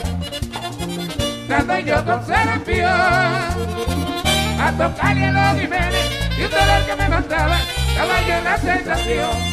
dando 1.48 1.78
yo 1.78 2.04
con 2.04 2.26
serapio, 2.26 2.86
a 2.86 4.72
tocarle 4.76 5.24
a 5.24 5.52
los 5.52 5.62
Jiménez, 5.62 6.10
y 6.36 6.42
todo 6.50 6.76
el 6.76 6.84
que 6.84 6.96
me 6.96 7.08
mataba, 7.08 7.58
estaba 7.88 8.20
yo 8.20 8.34
en 8.34 8.60
sensación. 8.60 9.47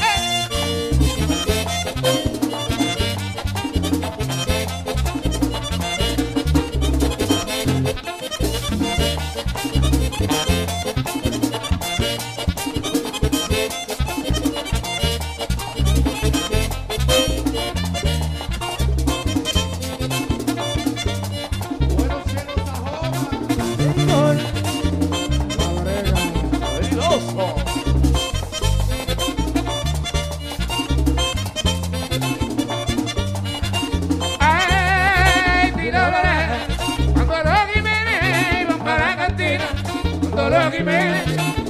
Pedro 40.66 40.78
Jiménez, 40.80 41.26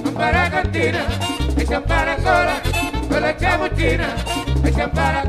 ampara 0.06 0.50
cantina, 0.50 1.06
y 1.58 1.66
se 1.66 1.76
ampara 1.76 2.16
con 2.16 3.22
la 3.22 3.36
chamuchina, 3.36 4.16
y 4.64 4.72
se 4.72 4.82
ampara 4.82 5.22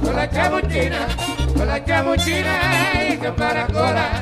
con 0.00 0.16
la 0.16 0.30
chamuchina, 0.30 1.06
con 1.54 1.66
la 1.66 1.84
chamuchina, 1.84 2.58
y 3.06 3.16
se 3.18 3.26
ampara 3.26 3.66
cola. 3.66 4.20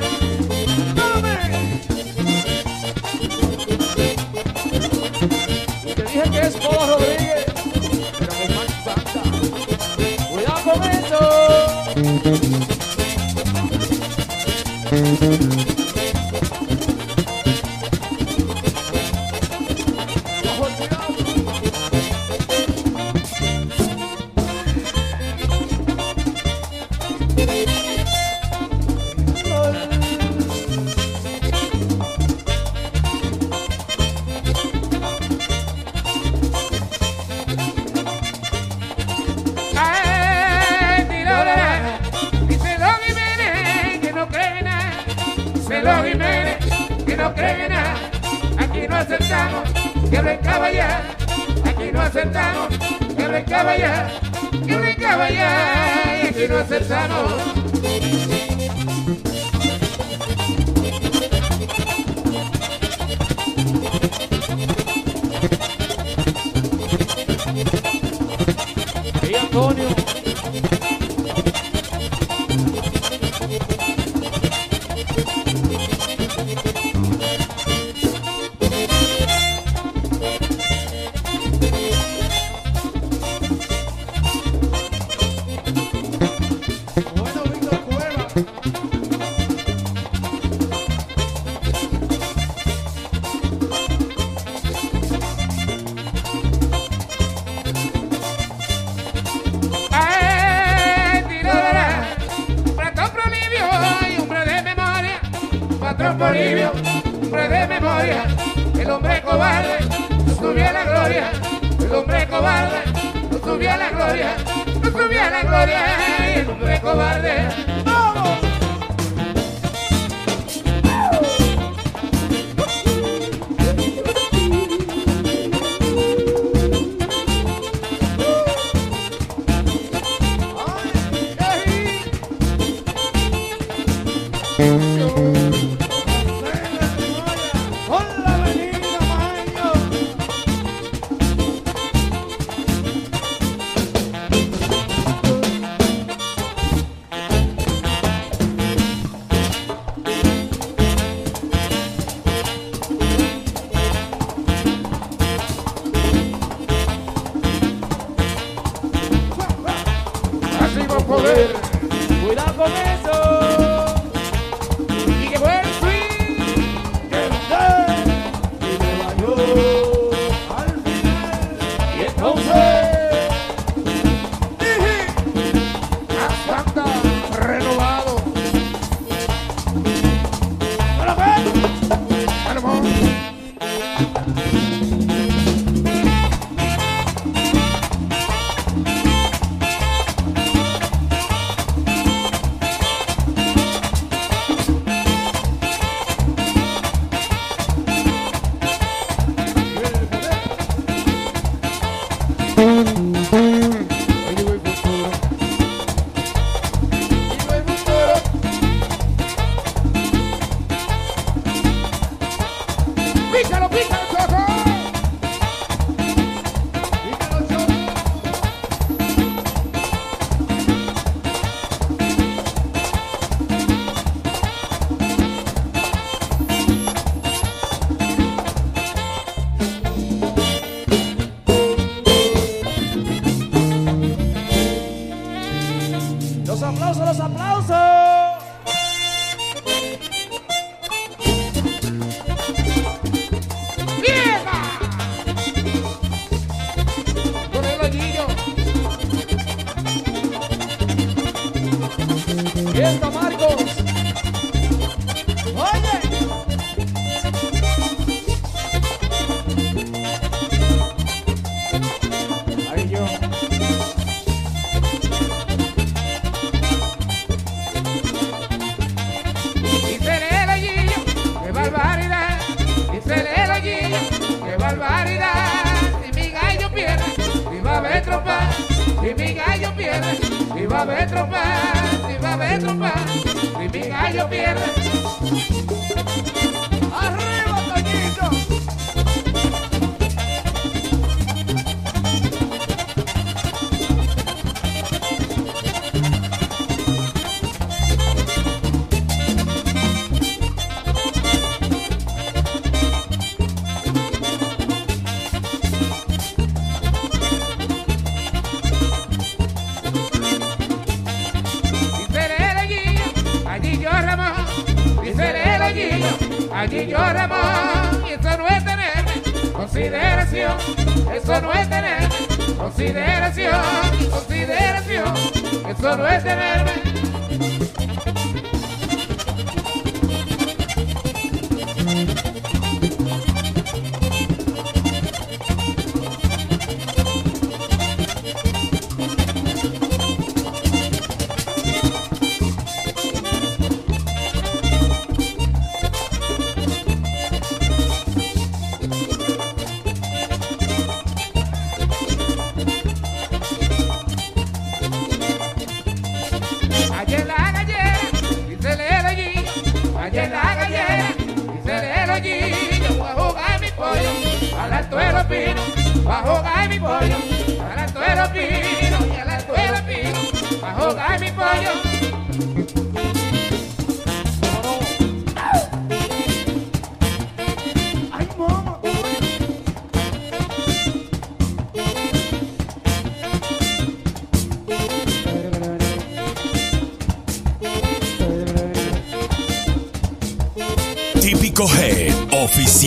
Te 5.95 6.03
dije 6.03 6.23
que 6.29 6.41
es 6.41 6.55
porro. 6.57 6.98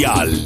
Oficial. 0.05 0.42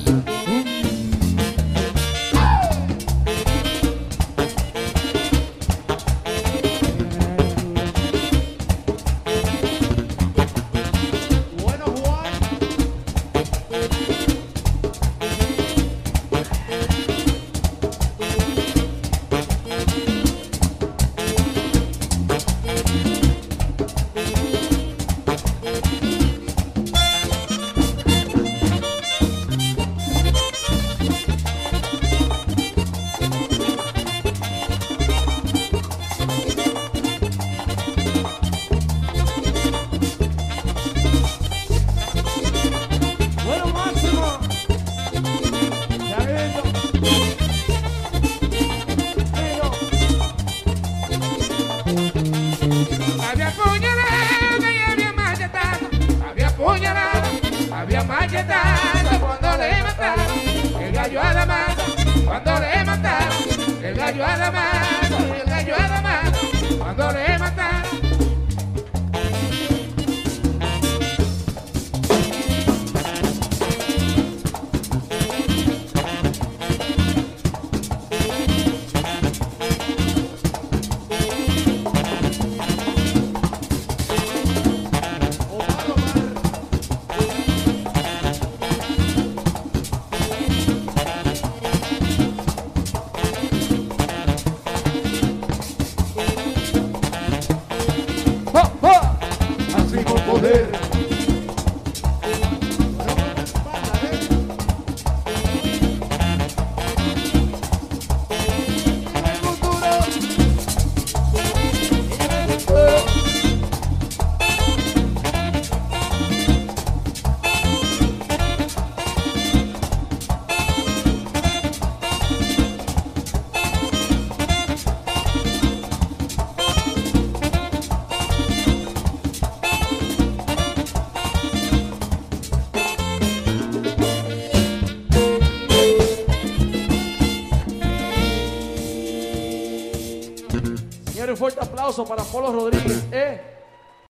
Fuerte 141.37 141.61
aplauso 141.61 142.05
para 142.05 142.23
Polo 142.25 142.53
Rodríguez. 142.53 143.05
¿eh? 143.13 143.41